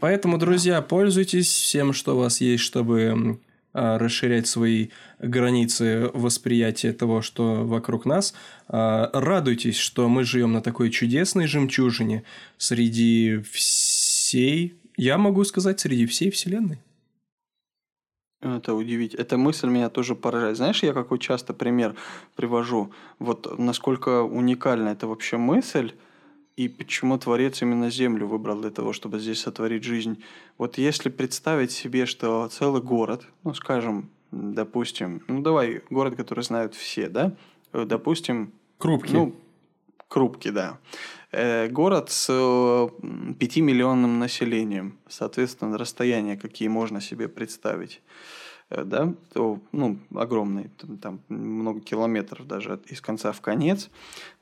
[0.00, 3.38] Поэтому, друзья, пользуйтесь всем, что у вас есть, чтобы
[3.74, 4.88] а, расширять свои
[5.18, 8.34] границы восприятия того, что вокруг нас.
[8.68, 12.24] А, радуйтесь, что мы живем на такой чудесной жемчужине
[12.56, 16.78] среди всей, я могу сказать, среди всей Вселенной.
[18.42, 19.22] Это удивительно.
[19.22, 20.56] Эта мысль меня тоже поражает.
[20.56, 21.94] Знаешь, я какой часто пример
[22.34, 22.92] привожу.
[23.20, 25.92] Вот насколько уникальна эта вообще мысль,
[26.56, 30.22] и почему Творец именно Землю выбрал для того, чтобы здесь сотворить жизнь.
[30.58, 36.74] Вот если представить себе, что целый город, ну, скажем, допустим, ну, давай, город, который знают
[36.74, 37.32] все, да,
[37.72, 38.52] допустим...
[38.78, 39.12] Крупки.
[39.12, 39.36] Ну,
[40.08, 40.78] Крупки, да.
[41.32, 42.88] Э, город с э,
[43.38, 48.02] пятимиллионным населением, соответственно, расстояния, какие можно себе представить
[48.68, 50.70] э, да, то, ну, огромный,
[51.00, 53.88] там много километров даже из конца в конец.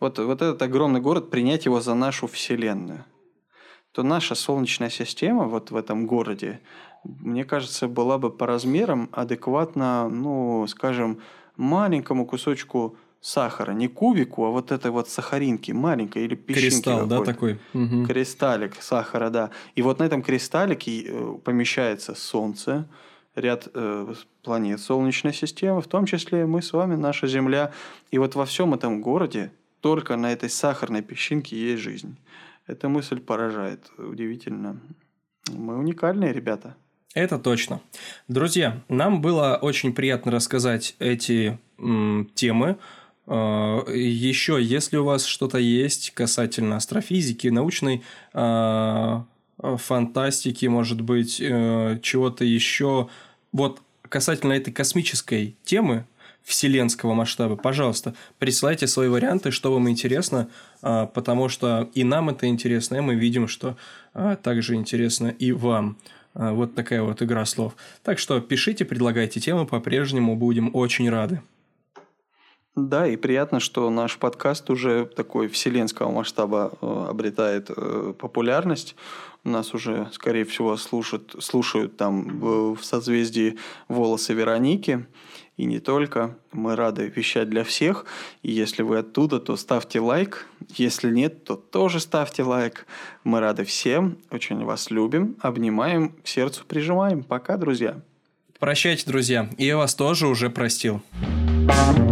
[0.01, 3.05] Вот, вот этот огромный город, принять его за нашу Вселенную,
[3.93, 6.61] то наша Солнечная система вот в этом городе,
[7.05, 11.21] мне кажется, была бы по размерам адекватна, ну, скажем,
[11.57, 16.69] маленькому кусочку сахара, не кубику, а вот этой вот сахаринки маленькой или песчинки.
[16.69, 17.59] Кристалл, да, такой?
[17.75, 18.07] Угу.
[18.07, 19.51] Кристаллик сахара, да.
[19.75, 22.89] И вот на этом кристаллике э, помещается Солнце,
[23.35, 27.73] ряд э, планет Солнечной системы, в том числе мы с вами, наша Земля.
[28.11, 32.17] И вот во всем этом городе только на этой сахарной песчинке есть жизнь.
[32.67, 33.91] Эта мысль поражает.
[33.99, 34.81] Удивительно.
[35.53, 36.77] Мы уникальные ребята.
[37.15, 37.81] Это точно.
[38.29, 42.79] Друзья, нам было очень приятно рассказать эти м, темы.
[43.27, 48.03] А, Еще, если у вас что-то есть касательно астрофизики, научной
[48.33, 49.25] а,
[49.57, 53.11] фантастики, может быть, э, чего-то еще,
[53.53, 56.07] вот касательно этой космической темы,
[56.43, 60.49] вселенского масштаба, пожалуйста, присылайте свои варианты, что вам интересно,
[60.81, 63.77] потому что и нам это интересно, и мы видим, что
[64.43, 65.99] также интересно и вам.
[66.33, 67.77] Вот такая вот игра слов.
[68.03, 71.43] Так что пишите, предлагайте темы, по-прежнему будем очень рады.
[72.89, 78.97] Да, и приятно, что наш подкаст уже такой вселенского масштаба э, обретает э, популярность.
[79.45, 83.59] Нас уже, скорее всего, слушают, слушают там в, созвездии
[83.89, 85.07] «Волосы Вероники».
[85.57, 86.39] И не только.
[86.53, 88.07] Мы рады вещать для всех.
[88.43, 90.47] И если вы оттуда, то ставьте лайк.
[90.75, 92.87] Если нет, то тоже ставьте лайк.
[93.25, 94.17] Мы рады всем.
[94.31, 95.37] Очень вас любим.
[95.41, 97.23] Обнимаем, к сердцу прижимаем.
[97.23, 98.01] Пока, друзья.
[98.59, 99.51] Прощайте, друзья.
[99.59, 101.03] И я вас тоже уже простил.
[101.71, 102.10] thank you